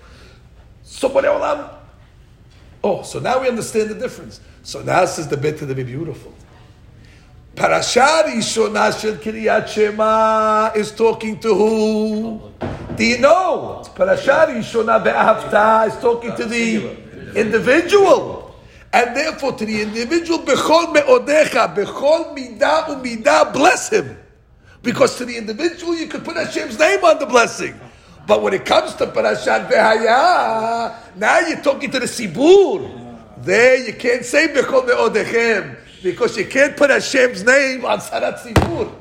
[2.85, 4.41] Oh, so now we understand the difference.
[4.63, 6.33] So now is the bit to be beautiful.
[7.55, 12.53] Parashat Rishonah Shel Kriat Shema is talking to who?
[12.97, 13.81] Do you know?
[13.95, 18.57] Parashat Rishonah Be'ahavta is talking to the individual.
[18.93, 24.17] And therefore to the individual, Bechol Me'odecha, Bechol Midah Umidah, bless him.
[24.83, 27.79] Because to the individual, you could put Hashem's name on the blessing.
[28.27, 33.19] But when it comes to Parashat Behaya, now you're talking to the Sibur.
[33.45, 35.77] There you can't say Bechol Me'odechem.
[36.05, 38.93] Because you can't put Hashem's name on Sarat Sibur.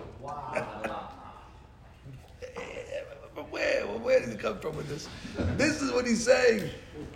[4.01, 5.09] where did he come from with this?
[5.57, 6.69] This is what he's saying.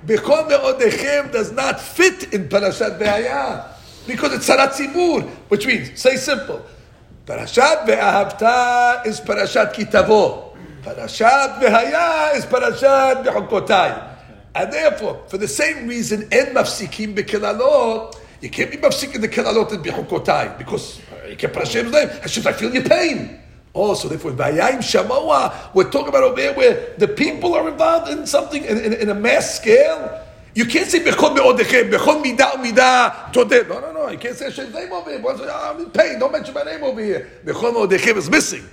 [0.06, 3.76] Bechol me'odechem does not fit in Parashat Ve'ayah
[4.06, 6.66] because it's Sarat Tzibur, which means, say simple,
[7.26, 10.54] Parashat Ve'ahavta is Parashat Ki Tavo.
[10.82, 14.16] Parashat Ve'haya is Parashat Ve'chokotai.
[14.54, 19.72] And therefore, for the same reason, en mafsikim bekilalot, you can't be mafsiking the kilalot
[19.72, 22.08] and bechukotai because you can't put Hashem's name.
[22.10, 23.40] Hashem's like feeling your pain.
[23.74, 28.26] Also, therefore, vayayim shamoa, we're talking about over there where the people are involved in
[28.26, 30.24] something in, in, in a mass scale.
[30.56, 33.68] You can't say bechol me'odechem, bechol midah midah todeh.
[33.68, 34.10] No, no, no.
[34.10, 35.22] You can't say Hashem's name over here.
[35.24, 36.18] Oh, I'm in pain.
[36.18, 37.30] Don't mention my name over here.
[37.46, 38.64] Bechol me'odechem is missing.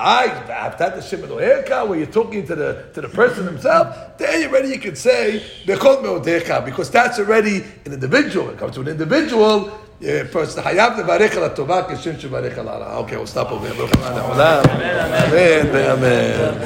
[0.00, 4.68] I Avtat Hashem Elohecha, where you're talking to the to the person himself, there already
[4.68, 8.50] you can say because that's already an individual.
[8.50, 13.16] It comes to an individual, yeah, person Hayav Nevarech Al Tova Kishem Shevarech Al Okay,
[13.16, 13.88] we'll stop over here.
[14.04, 15.66] Amen.
[15.66, 15.66] Amen.
[15.98, 16.62] Amen.